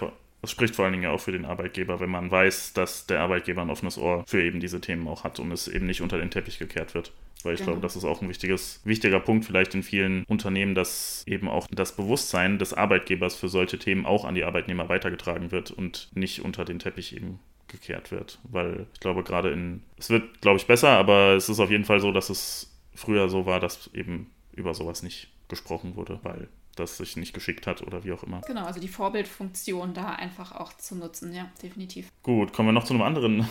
das 0.46 0.52
spricht 0.52 0.76
vor 0.76 0.86
allen 0.86 0.92
Dingen 0.92 1.06
ja 1.06 1.10
auch 1.10 1.20
für 1.20 1.32
den 1.32 1.44
Arbeitgeber, 1.44 2.00
wenn 2.00 2.12
man 2.12 2.30
weiß, 2.30 2.74
dass 2.74 3.08
der 3.08 3.22
Arbeitgeber 3.22 3.64
ein 3.64 3.72
offenes 3.72 3.98
Ohr 3.98 4.24
für 4.28 4.44
eben 4.44 4.60
diese 4.60 4.80
Themen 4.80 5.08
auch 5.08 5.24
hat 5.24 5.40
und 5.40 5.52
es 5.52 5.68
eben 5.68 5.88
nicht 5.88 6.02
unter 6.02 6.20
den 6.20 6.30
Teppich 6.30 6.60
gekehrt 6.60 6.94
wird. 6.94 7.12
Weil 7.42 7.56
ich 7.56 7.62
genau. 7.62 7.72
glaube, 7.72 7.82
das 7.82 7.96
ist 7.96 8.06
auch 8.06 8.22
ein 8.22 8.30
wichtiges, 8.30 8.80
wichtiger 8.84 9.20
Punkt 9.20 9.46
vielleicht 9.46 9.74
in 9.74 9.82
vielen 9.82 10.24
Unternehmen, 10.26 10.76
dass 10.76 11.24
eben 11.26 11.50
auch 11.50 11.66
das 11.72 11.96
Bewusstsein 11.96 12.60
des 12.60 12.76
Arbeitgebers 12.76 13.36
für 13.36 13.50
solche 13.50 13.80
Themen 13.80 14.06
auch 14.06 14.24
an 14.24 14.36
die 14.36 14.44
Arbeitnehmer 14.44 14.88
weitergetragen 14.88 15.52
wird 15.52 15.72
und 15.72 16.10
nicht 16.14 16.46
unter 16.46 16.64
den 16.64 16.78
Teppich 16.78 17.16
eben 17.16 17.40
gekehrt 17.68 18.12
wird. 18.12 18.38
Weil 18.44 18.86
ich 18.94 19.00
glaube, 19.00 19.24
gerade 19.24 19.50
in, 19.50 19.82
es 19.98 20.12
wird, 20.12 20.42
glaube 20.42 20.58
ich, 20.58 20.68
besser, 20.68 20.90
aber 20.90 21.34
es 21.34 21.50
ist 21.50 21.60
auf 21.60 21.72
jeden 21.72 21.86
Fall 21.86 22.00
so, 22.00 22.12
dass 22.12 22.30
es 22.30 22.72
früher 22.94 23.30
so 23.30 23.48
war, 23.48 23.60
dass 23.60 23.90
eben 23.96 24.30
über 24.54 24.76
sowas 24.76 25.02
nicht 25.02 25.32
gesprochen 25.48 25.96
wurde, 25.96 26.20
weil 26.22 26.50
das 26.76 26.98
sich 26.98 27.16
nicht 27.18 27.34
geschickt 27.34 27.68
hat 27.68 27.82
oder 27.82 28.04
wie 28.04 28.12
auch 28.12 28.24
immer. 28.24 28.42
Genau, 28.42 28.66
also 28.66 28.80
die 28.80 28.88
Vorbildfunktion 28.88 29.94
da 29.94 30.10
einfach 30.12 30.52
auch 30.52 30.74
zu 30.74 30.96
nutzen, 30.96 31.34
ja, 31.34 31.50
definitiv. 31.62 32.10
Gut, 32.24 32.54
kommen 32.54 32.70
wir 32.70 32.74
noch 32.74 32.84
zu 32.84 32.94
einem 32.94 33.04
anderen 33.04 33.48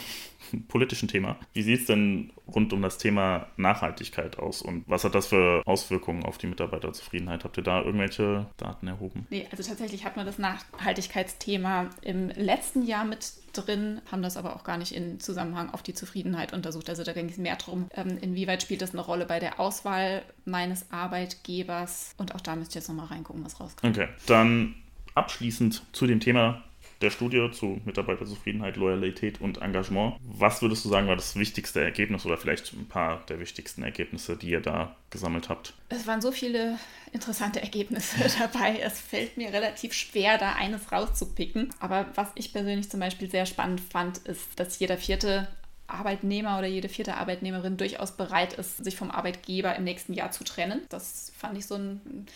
politischen 0.63 1.09
Thema. 1.09 1.37
Wie 1.53 1.63
sieht 1.63 1.81
es 1.81 1.87
denn 1.87 2.31
rund 2.47 2.73
um 2.73 2.83
das 2.83 2.99
Thema 2.99 3.49
Nachhaltigkeit 3.57 4.39
aus 4.39 4.63
und 4.63 4.85
was 4.87 5.05
hat 5.05 5.15
das 5.15 5.29
für 5.29 5.63
Auswirkungen 5.67 6.25
auf 6.25 6.39
die 6.39 6.47
Mitarbeiterzufriedenheit? 6.47 7.45
Habt 7.45 7.57
ihr 7.57 7.63
da 7.63 7.83
irgendwelche 7.83 8.47
Daten 8.57 8.87
erhoben? 8.87 9.27
Nee, 9.31 9.47
also 9.51 9.63
tatsächlich 9.63 10.05
hat 10.05 10.17
man 10.17 10.27
das 10.27 10.39
Nachhaltigkeitsthema 10.39 11.91
im 12.03 12.29
letzten 12.29 12.83
Jahr 12.83 13.05
mit 13.05 13.33
drin, 13.53 14.01
haben 14.11 14.23
das 14.23 14.37
aber 14.37 14.57
auch 14.57 14.65
gar 14.65 14.79
nicht 14.79 14.93
in 14.93 15.21
Zusammenhang 15.21 15.71
auf 15.71 15.83
die 15.83 15.95
Zufriedenheit 15.95 16.53
untersucht. 16.53 16.91
Also 16.91 17.05
da 17.05 17.13
ging 17.13 17.29
es 17.29 17.37
mehr 17.37 17.57
darum, 17.57 17.89
ähm, 17.95 18.19
inwieweit 18.21 18.63
spielt 18.63 18.83
das 18.83 18.93
eine 18.93 19.01
Rolle 19.01 19.27
bei 19.27 19.39
der 19.39 19.61
Auswahl 19.61 20.23
meines 20.45 20.91
Arbeitgebers. 20.91 22.15
Und 22.19 22.35
auch 22.35 22.41
da 22.41 22.57
müsst 22.57 22.75
ihr 22.75 22.81
jetzt 22.81 22.89
nochmal 22.89 23.07
reingucken, 23.07 23.45
was 23.45 23.61
rauskommt. 23.61 23.97
Okay, 23.97 24.09
dann 24.27 24.75
abschließend 25.15 25.83
zu 25.93 26.07
dem 26.07 26.21
Thema 26.21 26.63
der 27.05 27.11
Studie 27.11 27.51
zu 27.53 27.81
Mitarbeiterzufriedenheit, 27.85 28.77
Loyalität 28.77 29.41
und 29.41 29.61
Engagement. 29.63 30.17
Was 30.23 30.63
würdest 30.63 30.85
du 30.85 30.89
sagen, 30.89 31.07
war 31.07 31.17
das 31.17 31.37
wichtigste 31.37 31.81
Ergebnis 31.81 32.25
oder 32.25 32.37
vielleicht 32.37 32.73
ein 32.73 32.89
paar 32.89 33.25
der 33.29 33.39
wichtigsten 33.39 33.83
Ergebnisse, 33.83 34.37
die 34.37 34.51
ihr 34.51 34.61
da 34.61 34.97
gesammelt 35.11 35.49
habt? 35.49 35.75
Es 35.91 36.07
waren 36.07 36.23
so 36.23 36.33
viele 36.33 36.79
interessante 37.13 37.61
Ergebnisse 37.63 38.17
dabei. 38.39 38.81
Es 38.81 39.01
fällt 39.01 39.37
mir 39.37 39.53
relativ 39.53 39.93
schwer, 39.93 40.39
da 40.39 40.55
eines 40.55 40.91
rauszupicken. 40.91 41.71
Aber 41.79 42.07
was 42.15 42.29
ich 42.35 42.53
persönlich 42.53 42.91
zum 42.91 43.01
Beispiel 43.01 43.31
sehr 43.31 43.47
spannend 43.47 43.81
fand, 43.81 44.19
ist, 44.19 44.59
dass 44.59 44.79
jeder 44.79 44.97
vierte 44.97 45.47
Arbeitnehmer 45.87 46.59
oder 46.59 46.67
jede 46.67 46.89
vierte 46.89 47.17
Arbeitnehmerin 47.17 47.77
durchaus 47.77 48.13
bereit 48.13 48.55
ist, 48.55 48.83
sich 48.83 48.97
vom 48.97 49.11
Arbeitgeber 49.11 49.77
im 49.77 49.85
nächsten 49.85 50.15
Jahr 50.15 50.31
zu 50.31 50.43
trennen. 50.43 50.81
Das 50.89 51.33
fand 51.37 51.59
ich 51.59 51.67
so 51.67 51.75
ein 51.75 52.27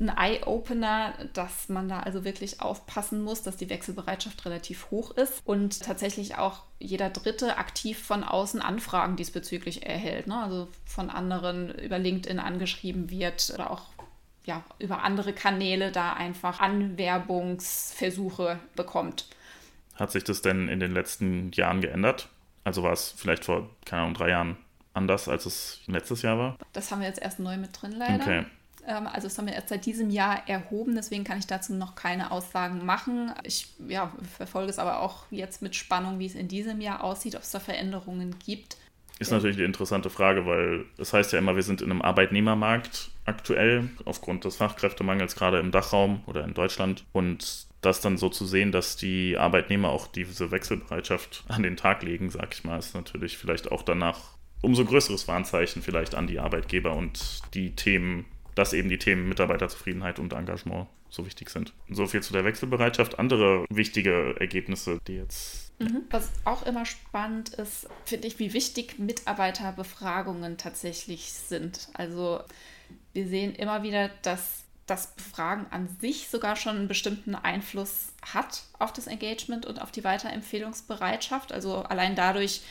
ein 0.00 0.08
Eye-Opener, 0.08 1.12
dass 1.34 1.68
man 1.68 1.88
da 1.88 2.00
also 2.00 2.24
wirklich 2.24 2.60
aufpassen 2.60 3.22
muss, 3.22 3.42
dass 3.42 3.56
die 3.58 3.68
Wechselbereitschaft 3.68 4.46
relativ 4.46 4.90
hoch 4.90 5.10
ist 5.12 5.42
und 5.44 5.82
tatsächlich 5.82 6.38
auch 6.38 6.62
jeder 6.78 7.10
Dritte 7.10 7.58
aktiv 7.58 8.02
von 8.02 8.24
außen 8.24 8.62
Anfragen 8.62 9.16
diesbezüglich 9.16 9.86
erhält. 9.86 10.26
Ne? 10.26 10.36
Also 10.42 10.68
von 10.86 11.10
anderen 11.10 11.74
über 11.78 11.98
LinkedIn 11.98 12.38
angeschrieben 12.38 13.10
wird 13.10 13.52
oder 13.54 13.70
auch 13.70 13.82
ja, 14.44 14.64
über 14.78 15.02
andere 15.02 15.34
Kanäle 15.34 15.92
da 15.92 16.14
einfach 16.14 16.60
Anwerbungsversuche 16.60 18.58
bekommt. 18.74 19.26
Hat 19.96 20.10
sich 20.12 20.24
das 20.24 20.40
denn 20.40 20.68
in 20.68 20.80
den 20.80 20.92
letzten 20.92 21.52
Jahren 21.52 21.82
geändert? 21.82 22.30
Also 22.64 22.82
war 22.82 22.92
es 22.92 23.14
vielleicht 23.16 23.44
vor, 23.44 23.68
keine 23.84 24.02
Ahnung, 24.02 24.14
drei 24.14 24.30
Jahren 24.30 24.56
anders, 24.94 25.28
als 25.28 25.44
es 25.44 25.80
letztes 25.86 26.22
Jahr 26.22 26.38
war? 26.38 26.56
Das 26.72 26.90
haben 26.90 27.00
wir 27.00 27.08
jetzt 27.08 27.20
erst 27.20 27.38
neu 27.38 27.58
mit 27.58 27.80
drin 27.80 27.92
leider. 27.92 28.24
Okay. 28.24 28.46
Ähm, 28.86 29.06
also 29.06 29.28
das 29.28 29.38
haben 29.38 29.46
wir 29.46 29.54
erst 29.54 29.68
seit 29.68 29.86
diesem 29.86 30.10
Jahr 30.10 30.48
erhoben, 30.48 30.94
deswegen 30.94 31.24
kann 31.24 31.38
ich 31.38 31.46
dazu 31.46 31.74
noch 31.74 31.94
keine 31.94 32.30
Aussagen 32.30 32.84
machen. 32.84 33.32
Ich 33.44 33.68
ja, 33.88 34.12
verfolge 34.36 34.70
es 34.70 34.78
aber 34.78 35.00
auch 35.00 35.24
jetzt 35.30 35.62
mit 35.62 35.74
Spannung, 35.76 36.18
wie 36.18 36.26
es 36.26 36.34
in 36.34 36.48
diesem 36.48 36.80
Jahr 36.80 37.04
aussieht, 37.04 37.36
ob 37.36 37.42
es 37.42 37.50
da 37.50 37.60
Veränderungen 37.60 38.36
gibt. 38.44 38.76
Ist 39.18 39.32
natürlich 39.32 39.58
eine 39.58 39.66
interessante 39.66 40.08
Frage, 40.08 40.46
weil 40.46 40.86
es 40.96 41.12
heißt 41.12 41.34
ja 41.34 41.38
immer, 41.38 41.54
wir 41.54 41.62
sind 41.62 41.82
in 41.82 41.90
einem 41.90 42.00
Arbeitnehmermarkt 42.00 43.10
aktuell, 43.26 43.90
aufgrund 44.06 44.46
des 44.46 44.56
Fachkräftemangels, 44.56 45.36
gerade 45.36 45.58
im 45.58 45.72
Dachraum 45.72 46.22
oder 46.26 46.42
in 46.42 46.54
Deutschland. 46.54 47.04
Und 47.12 47.66
das 47.82 48.00
dann 48.00 48.16
so 48.16 48.30
zu 48.30 48.46
sehen, 48.46 48.72
dass 48.72 48.96
die 48.96 49.36
Arbeitnehmer 49.36 49.90
auch 49.90 50.06
diese 50.06 50.50
Wechselbereitschaft 50.50 51.44
an 51.48 51.62
den 51.62 51.76
Tag 51.76 52.02
legen, 52.02 52.30
sag 52.30 52.54
ich 52.54 52.64
mal, 52.64 52.78
ist 52.78 52.94
natürlich 52.94 53.36
vielleicht 53.36 53.70
auch 53.70 53.82
danach 53.82 54.20
umso 54.62 54.84
größeres 54.84 55.28
Warnzeichen 55.28 55.82
vielleicht 55.82 56.14
an 56.14 56.26
die 56.26 56.38
Arbeitgeber 56.38 56.94
und 56.94 57.40
die 57.54 57.74
Themen 57.74 58.24
dass 58.60 58.74
eben 58.74 58.90
die 58.90 58.98
Themen 58.98 59.26
Mitarbeiterzufriedenheit 59.26 60.18
und 60.18 60.34
Engagement 60.34 60.86
so 61.08 61.24
wichtig 61.24 61.48
sind. 61.48 61.72
So 61.88 62.06
viel 62.06 62.22
zu 62.22 62.34
der 62.34 62.44
Wechselbereitschaft. 62.44 63.18
Andere 63.18 63.64
wichtige 63.70 64.36
Ergebnisse, 64.38 65.00
die 65.06 65.14
jetzt. 65.14 65.72
Mhm. 65.78 66.02
Was 66.10 66.30
auch 66.44 66.66
immer 66.66 66.84
spannend 66.84 67.54
ist, 67.54 67.88
finde 68.04 68.28
ich, 68.28 68.38
wie 68.38 68.52
wichtig 68.52 68.98
Mitarbeiterbefragungen 68.98 70.58
tatsächlich 70.58 71.32
sind. 71.32 71.88
Also 71.94 72.42
wir 73.14 73.26
sehen 73.28 73.54
immer 73.54 73.82
wieder, 73.82 74.10
dass 74.20 74.64
das 74.90 75.08
Befragen 75.08 75.66
an 75.70 75.88
sich 76.00 76.28
sogar 76.28 76.56
schon 76.56 76.76
einen 76.76 76.88
bestimmten 76.88 77.34
Einfluss 77.34 78.12
hat 78.34 78.64
auf 78.78 78.92
das 78.92 79.06
Engagement 79.06 79.64
und 79.64 79.80
auf 79.80 79.92
die 79.92 80.02
Weiterempfehlungsbereitschaft. 80.02 81.52
Also 81.52 81.76
allein 81.82 82.16
dadurch, 82.16 82.62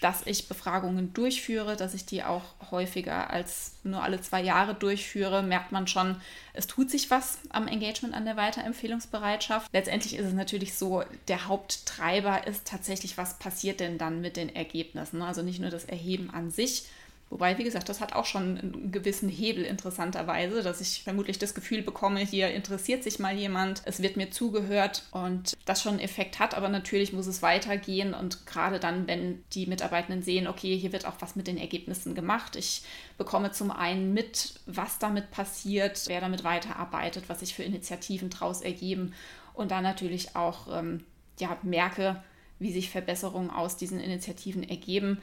dass 0.00 0.26
ich 0.26 0.48
Befragungen 0.48 1.12
durchführe, 1.12 1.76
dass 1.76 1.94
ich 1.94 2.04
die 2.04 2.24
auch 2.24 2.42
häufiger 2.70 3.30
als 3.30 3.74
nur 3.84 4.02
alle 4.02 4.20
zwei 4.20 4.42
Jahre 4.42 4.74
durchführe, 4.74 5.42
merkt 5.42 5.72
man 5.72 5.86
schon, 5.86 6.20
es 6.52 6.66
tut 6.66 6.90
sich 6.90 7.10
was 7.10 7.38
am 7.50 7.68
Engagement, 7.68 8.14
an 8.14 8.24
der 8.24 8.36
Weiterempfehlungsbereitschaft. 8.36 9.72
Letztendlich 9.72 10.16
ist 10.16 10.26
es 10.26 10.34
natürlich 10.34 10.74
so, 10.74 11.04
der 11.28 11.46
Haupttreiber 11.46 12.46
ist 12.46 12.66
tatsächlich, 12.66 13.16
was 13.16 13.38
passiert 13.38 13.80
denn 13.80 13.98
dann 13.98 14.20
mit 14.20 14.36
den 14.36 14.54
Ergebnissen. 14.54 15.22
Also 15.22 15.42
nicht 15.42 15.60
nur 15.60 15.70
das 15.70 15.84
Erheben 15.84 16.30
an 16.30 16.50
sich, 16.50 16.86
Wobei, 17.30 17.58
wie 17.58 17.64
gesagt, 17.64 17.90
das 17.90 18.00
hat 18.00 18.14
auch 18.14 18.24
schon 18.24 18.58
einen 18.58 18.90
gewissen 18.90 19.28
Hebel 19.28 19.64
interessanterweise, 19.64 20.62
dass 20.62 20.80
ich 20.80 21.02
vermutlich 21.02 21.38
das 21.38 21.54
Gefühl 21.54 21.82
bekomme, 21.82 22.20
hier 22.20 22.50
interessiert 22.50 23.04
sich 23.04 23.18
mal 23.18 23.36
jemand, 23.36 23.82
es 23.84 24.00
wird 24.00 24.16
mir 24.16 24.30
zugehört 24.30 25.02
und 25.10 25.54
das 25.66 25.82
schon 25.82 25.92
einen 25.92 26.00
Effekt 26.00 26.38
hat, 26.38 26.54
aber 26.54 26.70
natürlich 26.70 27.12
muss 27.12 27.26
es 27.26 27.42
weitergehen 27.42 28.14
und 28.14 28.46
gerade 28.46 28.80
dann, 28.80 29.06
wenn 29.06 29.44
die 29.52 29.66
Mitarbeitenden 29.66 30.22
sehen, 30.22 30.46
okay, 30.46 30.76
hier 30.78 30.92
wird 30.92 31.04
auch 31.04 31.16
was 31.20 31.36
mit 31.36 31.46
den 31.46 31.58
Ergebnissen 31.58 32.14
gemacht, 32.14 32.56
ich 32.56 32.82
bekomme 33.18 33.50
zum 33.52 33.70
einen 33.70 34.14
mit, 34.14 34.54
was 34.64 34.98
damit 34.98 35.30
passiert, 35.30 36.04
wer 36.06 36.22
damit 36.22 36.44
weiterarbeitet, 36.44 37.24
was 37.28 37.40
sich 37.40 37.54
für 37.54 37.62
Initiativen 37.62 38.30
daraus 38.30 38.62
ergeben 38.62 39.12
und 39.52 39.70
dann 39.70 39.82
natürlich 39.82 40.34
auch 40.34 40.66
ähm, 40.72 41.04
ja, 41.38 41.58
merke, 41.62 42.22
wie 42.58 42.72
sich 42.72 42.90
Verbesserungen 42.90 43.50
aus 43.50 43.76
diesen 43.76 44.00
Initiativen 44.00 44.62
ergeben, 44.66 45.20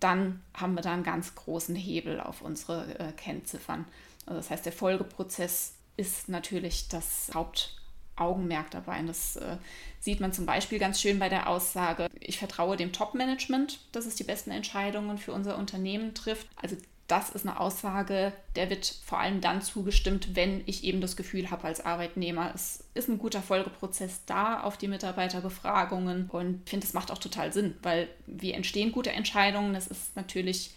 dann 0.00 0.42
haben 0.54 0.74
wir 0.74 0.82
da 0.82 0.92
einen 0.92 1.04
ganz 1.04 1.34
großen 1.34 1.74
Hebel 1.74 2.20
auf 2.20 2.42
unsere 2.42 2.98
äh, 2.98 3.12
Kennziffern. 3.12 3.84
Also 4.26 4.38
das 4.38 4.50
heißt, 4.50 4.66
der 4.66 4.72
Folgeprozess 4.72 5.74
ist 5.96 6.28
natürlich 6.28 6.88
das 6.88 7.30
Hauptaugenmerk 7.34 8.70
dabei. 8.70 9.00
Und 9.00 9.08
das 9.08 9.36
äh, 9.36 9.56
sieht 10.00 10.20
man 10.20 10.32
zum 10.32 10.46
Beispiel 10.46 10.78
ganz 10.78 11.00
schön 11.00 11.18
bei 11.18 11.28
der 11.28 11.48
Aussage, 11.48 12.08
ich 12.20 12.38
vertraue 12.38 12.76
dem 12.76 12.92
Top-Management, 12.92 13.80
dass 13.92 14.06
es 14.06 14.14
die 14.14 14.24
besten 14.24 14.50
Entscheidungen 14.50 15.18
für 15.18 15.32
unser 15.32 15.58
Unternehmen 15.58 16.14
trifft. 16.14 16.46
Also 16.56 16.76
das 17.08 17.30
ist 17.30 17.46
eine 17.46 17.58
Aussage, 17.58 18.32
der 18.54 18.68
wird 18.68 18.94
vor 19.04 19.18
allem 19.18 19.40
dann 19.40 19.62
zugestimmt, 19.62 20.36
wenn 20.36 20.62
ich 20.66 20.84
eben 20.84 21.00
das 21.00 21.16
Gefühl 21.16 21.50
habe 21.50 21.64
als 21.64 21.84
Arbeitnehmer, 21.84 22.52
es 22.54 22.84
ist 22.94 23.08
ein 23.08 23.18
guter 23.18 23.40
Folgeprozess 23.40 24.26
da 24.26 24.60
auf 24.60 24.76
die 24.76 24.88
Mitarbeiterbefragungen 24.88 26.28
und 26.30 26.60
ich 26.64 26.70
finde, 26.70 26.86
das 26.86 26.92
macht 26.92 27.10
auch 27.10 27.18
total 27.18 27.52
Sinn, 27.52 27.74
weil 27.82 28.08
wie 28.26 28.52
entstehen 28.52 28.92
gute 28.92 29.10
Entscheidungen? 29.10 29.72
Das 29.72 29.86
ist 29.86 30.16
natürlich 30.16 30.74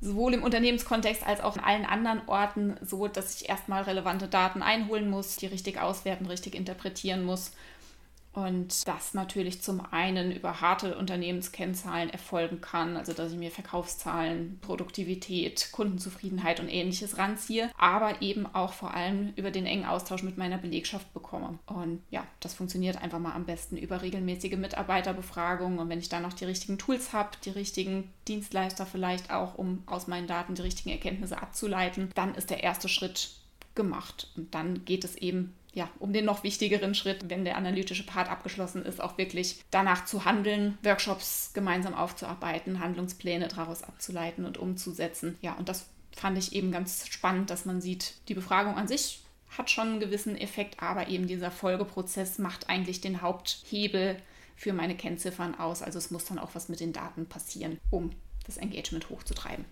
sowohl 0.00 0.32
im 0.32 0.42
Unternehmenskontext 0.42 1.26
als 1.26 1.40
auch 1.40 1.56
in 1.56 1.62
allen 1.62 1.84
anderen 1.84 2.26
Orten 2.28 2.76
so, 2.80 3.06
dass 3.06 3.40
ich 3.40 3.48
erstmal 3.48 3.82
relevante 3.82 4.26
Daten 4.26 4.62
einholen 4.62 5.10
muss, 5.10 5.36
die 5.36 5.46
richtig 5.46 5.78
auswerten, 5.78 6.26
richtig 6.26 6.54
interpretieren 6.54 7.24
muss 7.24 7.52
Und 8.32 8.86
das 8.86 9.14
natürlich 9.14 9.62
zum 9.62 9.80
einen 9.90 10.30
über 10.30 10.60
harte 10.60 10.96
Unternehmenskennzahlen 10.96 12.10
erfolgen 12.10 12.60
kann, 12.60 12.96
also 12.96 13.12
dass 13.12 13.32
ich 13.32 13.38
mir 13.38 13.50
Verkaufszahlen, 13.50 14.58
Produktivität, 14.60 15.70
Kundenzufriedenheit 15.72 16.60
und 16.60 16.68
ähnliches 16.68 17.18
ranziehe, 17.18 17.70
aber 17.76 18.22
eben 18.22 18.46
auch 18.46 18.74
vor 18.74 18.94
allem 18.94 19.32
über 19.34 19.50
den 19.50 19.66
engen 19.66 19.86
Austausch 19.86 20.22
mit 20.22 20.38
meiner 20.38 20.58
Belegschaft 20.58 21.12
bekomme. 21.14 21.58
Und 21.66 22.02
ja, 22.10 22.24
das 22.40 22.54
funktioniert 22.54 23.02
einfach 23.02 23.18
mal 23.18 23.34
am 23.34 23.46
besten 23.46 23.76
über 23.76 24.02
regelmäßige 24.02 24.56
Mitarbeiterbefragungen. 24.56 25.78
Und 25.78 25.88
wenn 25.88 25.98
ich 25.98 26.08
dann 26.08 26.22
noch 26.22 26.32
die 26.32 26.44
richtigen 26.44 26.78
Tools 26.78 27.12
habe, 27.12 27.30
die 27.44 27.50
richtigen 27.50 28.12
Dienstleister 28.28 28.86
vielleicht 28.86 29.32
auch, 29.32 29.56
um 29.56 29.82
aus 29.86 30.06
meinen 30.06 30.26
Daten 30.26 30.54
die 30.54 30.62
richtigen 30.62 30.90
Erkenntnisse 30.90 31.40
abzuleiten, 31.42 32.10
dann 32.14 32.34
ist 32.34 32.50
der 32.50 32.62
erste 32.62 32.88
Schritt 32.88 33.30
gemacht. 33.74 34.28
Und 34.36 34.54
dann 34.54 34.84
geht 34.84 35.04
es 35.04 35.16
eben 35.16 35.54
ja, 35.72 35.88
um 35.98 36.12
den 36.12 36.24
noch 36.24 36.42
wichtigeren 36.42 36.94
Schritt, 36.94 37.28
wenn 37.28 37.44
der 37.44 37.56
analytische 37.56 38.04
Part 38.04 38.30
abgeschlossen 38.30 38.84
ist, 38.84 39.00
auch 39.00 39.18
wirklich 39.18 39.62
danach 39.70 40.04
zu 40.06 40.24
handeln, 40.24 40.78
Workshops 40.82 41.52
gemeinsam 41.54 41.94
aufzuarbeiten, 41.94 42.80
Handlungspläne 42.80 43.48
daraus 43.48 43.82
abzuleiten 43.82 44.44
und 44.44 44.58
umzusetzen. 44.58 45.36
Ja, 45.42 45.52
und 45.54 45.68
das 45.68 45.86
fand 46.16 46.38
ich 46.38 46.54
eben 46.54 46.72
ganz 46.72 47.06
spannend, 47.08 47.50
dass 47.50 47.64
man 47.64 47.80
sieht, 47.80 48.14
die 48.28 48.34
Befragung 48.34 48.76
an 48.76 48.88
sich 48.88 49.20
hat 49.56 49.70
schon 49.70 49.88
einen 49.88 50.00
gewissen 50.00 50.36
Effekt, 50.36 50.82
aber 50.82 51.08
eben 51.08 51.26
dieser 51.26 51.50
Folgeprozess 51.50 52.38
macht 52.38 52.68
eigentlich 52.68 53.00
den 53.00 53.22
Haupthebel 53.22 54.20
für 54.56 54.72
meine 54.72 54.96
Kennziffern 54.96 55.54
aus. 55.54 55.82
Also 55.82 55.98
es 55.98 56.10
muss 56.10 56.24
dann 56.24 56.38
auch 56.38 56.50
was 56.54 56.68
mit 56.68 56.80
den 56.80 56.92
Daten 56.92 57.26
passieren, 57.26 57.78
um 57.90 58.10
das 58.44 58.56
Engagement 58.56 59.08
hochzutreiben. 59.08 59.64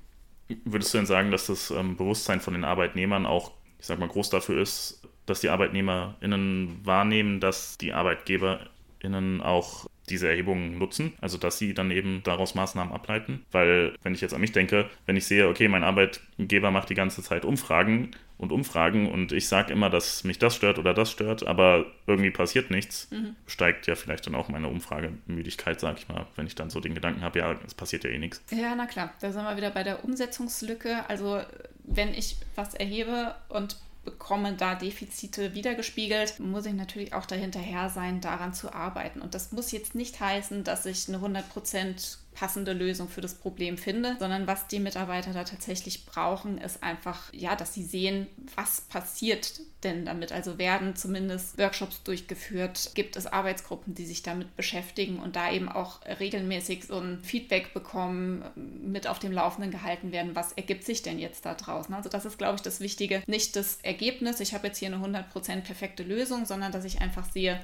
Würdest 0.65 0.95
du 0.95 0.99
denn 0.99 1.07
sagen, 1.07 1.31
dass 1.31 1.47
das 1.47 1.71
ähm, 1.71 1.97
Bewusstsein 1.97 2.41
von 2.41 2.55
den 2.55 2.65
Arbeitnehmern 2.65 3.27
auch, 3.27 3.53
ich 3.79 3.87
sag 3.87 3.99
mal, 3.99 4.09
groß 4.09 4.31
dafür 4.31 4.61
ist, 4.61 5.03
dass 5.27 5.41
die 5.41 5.49
ArbeitnehmerInnen 5.49 6.81
wahrnehmen, 6.85 7.41
dass 7.41 7.79
die 7.79 7.93
ArbeitgeberInnen 7.93 9.41
auch 9.43 9.87
diese 10.09 10.29
Erhebungen 10.29 10.79
nutzen, 10.79 11.15
also 11.21 11.37
dass 11.37 11.59
sie 11.59 11.75
dann 11.75 11.91
eben 11.91 12.23
daraus 12.23 12.55
Maßnahmen 12.55 12.93
ableiten. 12.93 13.45
Weil, 13.51 13.95
wenn 14.03 14.15
ich 14.15 14.21
jetzt 14.21 14.35
an 14.35 14.41
mich 14.41 14.53
denke, 14.53 14.89
wenn 15.05 15.17
ich 15.17 15.27
sehe, 15.27 15.49
okay, 15.49 15.69
mein 15.69 15.85
Arbeitgeber 15.85 16.71
macht 16.71 16.91
die 16.91 16.95
ganze 16.95 17.23
Zeit 17.23 17.45
Umfragen 17.45 18.13
und 18.39 18.53
Umfragen 18.53 19.11
und 19.11 19.33
ich 19.33 19.49
sage 19.49 19.73
immer, 19.73 19.91
dass 19.91 20.25
mich 20.25 20.39
das 20.39 20.55
stört 20.55 20.79
oder 20.79 20.95
das 20.95 21.11
stört, 21.11 21.47
aber 21.47 21.87
irgendwie 22.07 22.31
passiert 22.31 22.71
nichts, 22.71 23.11
mhm. 23.11 23.35
steigt 23.47 23.87
ja 23.87 23.95
vielleicht 23.95 24.27
dann 24.27 24.35
auch 24.35 24.49
meine 24.49 24.69
Umfragemüdigkeit, 24.69 25.81
sage 25.81 25.99
ich 25.99 26.09
mal, 26.09 26.27
wenn 26.37 26.47
ich 26.47 26.55
dann 26.55 26.71
so 26.71 26.81
den 26.81 26.95
Gedanken 26.95 27.23
habe, 27.23 27.39
ja, 27.39 27.57
es 27.67 27.75
passiert 27.75 28.05
ja 28.05 28.11
eh 28.11 28.19
nichts. 28.19 28.43
Ja, 28.51 28.75
na 28.77 28.87
klar, 28.87 29.13
da 29.21 29.33
sind 29.33 29.43
wir 29.43 29.57
wieder 29.57 29.71
bei 29.71 29.83
der 29.83 30.05
Umsetzungslücke. 30.05 31.09
Also, 31.09 31.41
wenn 31.87 32.15
ich 32.15 32.37
was 32.55 32.75
erhebe 32.75 33.35
und 33.49 33.77
bekomme 34.05 34.55
da 34.55 34.75
Defizite 34.75 35.55
wiedergespiegelt, 35.55 36.41
muss 36.41 36.65
ich 36.65 36.73
natürlich 36.73 37.13
auch 37.13 37.27
dahinterher 37.27 37.91
sein, 37.91 38.21
daran 38.21 38.55
zu 38.55 38.73
arbeiten. 38.73 39.21
Und 39.21 39.35
das 39.35 39.53
muss 39.53 39.73
jetzt 39.73 39.95
nicht 39.95 40.21
heißen, 40.21 40.65
dass 40.65 40.87
ich 40.87 41.09
eine 41.09 41.19
100% 41.19 42.19
passende 42.33 42.73
Lösung 42.73 43.09
für 43.09 43.21
das 43.21 43.35
Problem 43.35 43.77
finde, 43.77 44.17
sondern 44.19 44.47
was 44.47 44.69
die 44.69 44.79
Mitarbeiter 44.79 45.33
da 45.33 45.45
tatsächlich 45.45 46.07
brauchen, 46.07 46.59
ist 46.59 46.83
einfach, 46.83 47.33
ja, 47.33 47.57
dass 47.57 47.75
sie 47.75 47.83
sehen, 47.83 48.29
was 48.55 48.83
passiert 48.83 49.61
denn 49.87 50.05
damit. 50.05 50.33
Also 50.33 50.59
werden 50.59 50.97
zumindest 50.97 51.59
Workshops 51.59 52.03
durchgeführt, 52.03 52.91
gibt 52.95 53.17
es 53.17 53.27
Arbeitsgruppen, 53.27 53.95
die 53.95 54.05
sich 54.05 54.23
damit 54.23 54.55
beschäftigen 54.57 55.19
und 55.19 55.37
da 55.37 55.51
eben 55.51 55.69
auch 55.69 56.01
regelmäßig 56.21 56.85
so 56.85 56.99
ein 56.99 57.21
Feedback 57.23 57.73
bekommen, 57.73 58.45
mit 58.55 59.07
auf 59.07 59.19
dem 59.19 59.33
Laufenden 59.33 59.71
gehalten 59.71 60.13
werden, 60.13 60.35
was 60.35 60.53
ergibt 60.53 60.85
sich 60.85 61.03
denn 61.03 61.19
jetzt 61.19 61.47
da 61.47 61.55
draußen. 61.55 61.95
Also 61.95 62.09
das 62.09 62.25
ist, 62.25 62.39
glaube 62.39 62.57
ich, 62.57 62.63
das 62.63 62.81
Wichtige. 62.81 63.23
Nicht 63.27 63.57
das 63.57 63.79
Ergebnis, 63.83 64.41
ich 64.41 64.55
habe 64.55 64.67
jetzt 64.67 64.79
hier 64.79 64.93
eine 64.93 65.05
100% 65.05 65.63
perfekte 65.63 66.03
Lösung, 66.03 66.45
sondern 66.45 66.73
dass 66.73 66.85
ich 66.85 67.01
einfach 67.01 67.31
sehe, 67.31 67.61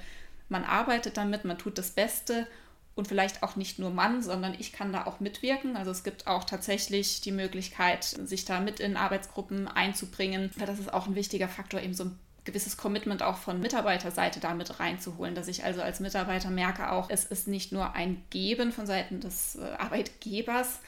man 0.49 0.65
arbeitet 0.65 1.17
damit, 1.17 1.45
man 1.45 1.59
tut 1.59 1.79
das 1.79 1.91
Beste 1.91 2.47
und 2.95 3.09
vielleicht 3.09 3.43
auch 3.43 3.57
nicht 3.57 3.79
nur 3.79 3.91
Mann, 3.91 4.23
sondern 4.23 4.55
ich 4.59 4.73
kann 4.73 4.93
da 4.93 5.07
auch 5.07 5.21
mitwirken. 5.21 5.77
Also 5.77 5.91
es 5.91 6.05
gibt 6.05 6.27
auch 6.27 6.45
tatsächlich 6.45 7.21
die 7.21 7.33
Möglichkeit, 7.33 8.05
sich 8.05 8.45
da 8.45 8.61
mit 8.61 8.81
in 8.81 8.97
Arbeitsgruppen 8.97 9.67
einzubringen. 9.69 10.51
Das 10.59 10.79
ist 10.79 10.93
auch 10.93 11.07
ein 11.07 11.15
wichtiger 11.15 11.49
Faktor, 11.49 11.81
eben 11.81 11.95
so 11.95 12.05
ein 12.05 12.19
gewisses 12.45 12.77
Commitment 12.77 13.23
auch 13.23 13.37
von 13.37 13.61
Mitarbeiterseite 13.61 14.41
damit 14.41 14.81
reinzuholen, 14.81 15.35
dass 15.35 15.49
ich 15.49 15.65
also 15.65 15.81
als 15.81 16.01
Mitarbeiter 16.01 16.51
merke 16.51 16.91
auch, 16.91 17.09
es 17.09 17.25
ist 17.25 17.47
nicht 17.47 17.73
nur 17.73 17.95
ein 17.95 18.23
Geben 18.31 18.73
von 18.73 18.85
Seiten 18.85 19.21
des 19.21 19.55
äh, 19.55 19.63
Arbeitgebers, 19.79 20.81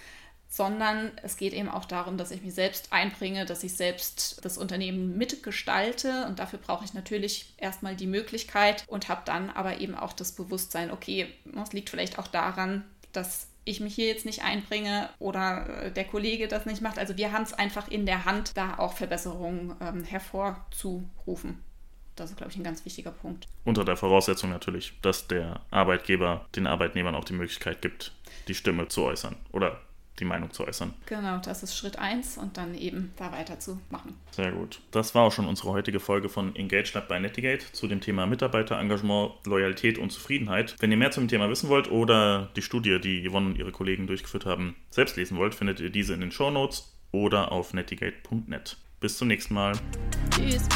sondern 0.54 1.10
es 1.24 1.36
geht 1.36 1.52
eben 1.52 1.68
auch 1.68 1.84
darum, 1.84 2.16
dass 2.16 2.30
ich 2.30 2.40
mich 2.40 2.54
selbst 2.54 2.92
einbringe, 2.92 3.44
dass 3.44 3.64
ich 3.64 3.74
selbst 3.74 4.44
das 4.44 4.56
Unternehmen 4.56 5.18
mitgestalte 5.18 6.26
und 6.28 6.38
dafür 6.38 6.60
brauche 6.60 6.84
ich 6.84 6.94
natürlich 6.94 7.52
erstmal 7.56 7.96
die 7.96 8.06
Möglichkeit 8.06 8.84
und 8.86 9.08
habe 9.08 9.22
dann 9.24 9.50
aber 9.50 9.80
eben 9.80 9.96
auch 9.96 10.12
das 10.12 10.30
Bewusstsein, 10.30 10.92
okay, 10.92 11.26
es 11.60 11.72
liegt 11.72 11.90
vielleicht 11.90 12.20
auch 12.20 12.28
daran, 12.28 12.84
dass 13.10 13.48
ich 13.64 13.80
mich 13.80 13.96
hier 13.96 14.06
jetzt 14.06 14.26
nicht 14.26 14.44
einbringe 14.44 15.08
oder 15.18 15.86
äh, 15.86 15.90
der 15.90 16.04
Kollege 16.04 16.46
das 16.46 16.66
nicht 16.66 16.82
macht. 16.82 17.00
Also 17.00 17.16
wir 17.16 17.32
haben 17.32 17.42
es 17.42 17.52
einfach 17.52 17.88
in 17.88 18.06
der 18.06 18.24
Hand, 18.24 18.56
da 18.56 18.78
auch 18.78 18.92
Verbesserungen 18.92 19.74
ähm, 19.80 20.04
hervorzurufen. 20.04 21.64
Das 22.14 22.30
ist, 22.30 22.36
glaube 22.36 22.52
ich, 22.52 22.58
ein 22.58 22.62
ganz 22.62 22.84
wichtiger 22.84 23.10
Punkt. 23.10 23.48
Unter 23.64 23.84
der 23.84 23.96
Voraussetzung 23.96 24.50
natürlich, 24.50 24.92
dass 25.02 25.26
der 25.26 25.62
Arbeitgeber 25.72 26.46
den 26.54 26.68
Arbeitnehmern 26.68 27.16
auch 27.16 27.24
die 27.24 27.32
Möglichkeit 27.32 27.82
gibt, 27.82 28.12
die 28.46 28.54
Stimme 28.54 28.86
zu 28.86 29.02
äußern 29.02 29.34
oder 29.50 29.80
die 30.18 30.24
Meinung 30.24 30.50
zu 30.50 30.66
äußern. 30.66 30.94
Genau, 31.07 31.38
das 31.38 31.62
ist 31.62 31.77
Schritt 31.77 31.98
1 31.98 32.38
und 32.38 32.57
dann 32.57 32.74
eben 32.74 33.12
da 33.16 33.33
weiterzumachen. 33.33 34.14
Sehr 34.31 34.53
gut. 34.53 34.81
Das 34.90 35.14
war 35.14 35.24
auch 35.24 35.33
schon 35.33 35.46
unsere 35.46 35.70
heutige 35.70 36.00
Folge 36.00 36.29
von 36.29 36.55
Engage 36.57 36.92
Lab 36.94 37.09
bei 37.09 37.18
Netigate 37.18 37.64
zu 37.72 37.87
dem 37.87 38.00
Thema 38.00 38.27
Mitarbeiterengagement, 38.27 39.46
Loyalität 39.46 39.98
und 39.98 40.11
Zufriedenheit. 40.11 40.77
Wenn 40.79 40.90
ihr 40.90 40.96
mehr 40.96 41.11
zum 41.11 41.29
Thema 41.29 41.48
wissen 41.48 41.68
wollt 41.68 41.90
oder 41.90 42.50
die 42.57 42.62
Studie, 42.62 43.00
die 43.00 43.29
Yvonne 43.29 43.46
und 43.46 43.59
ihre 43.59 43.72
Kollegen 43.72 44.07
durchgeführt 44.07 44.46
haben, 44.46 44.77
selbst 44.90 45.16
lesen 45.16 45.37
wollt, 45.37 45.55
findet 45.55 45.81
ihr 45.81 45.90
diese 45.90 46.14
in 46.14 46.20
den 46.20 46.31
Show 46.31 46.50
Notes 46.50 46.94
oder 47.12 47.53
auf 47.53 47.72
netigate.net. 47.74 48.77
Bis 49.00 49.18
zum 49.18 49.29
nächsten 49.29 49.55
Mal. 49.55 49.72
Tschüss. 50.31 50.66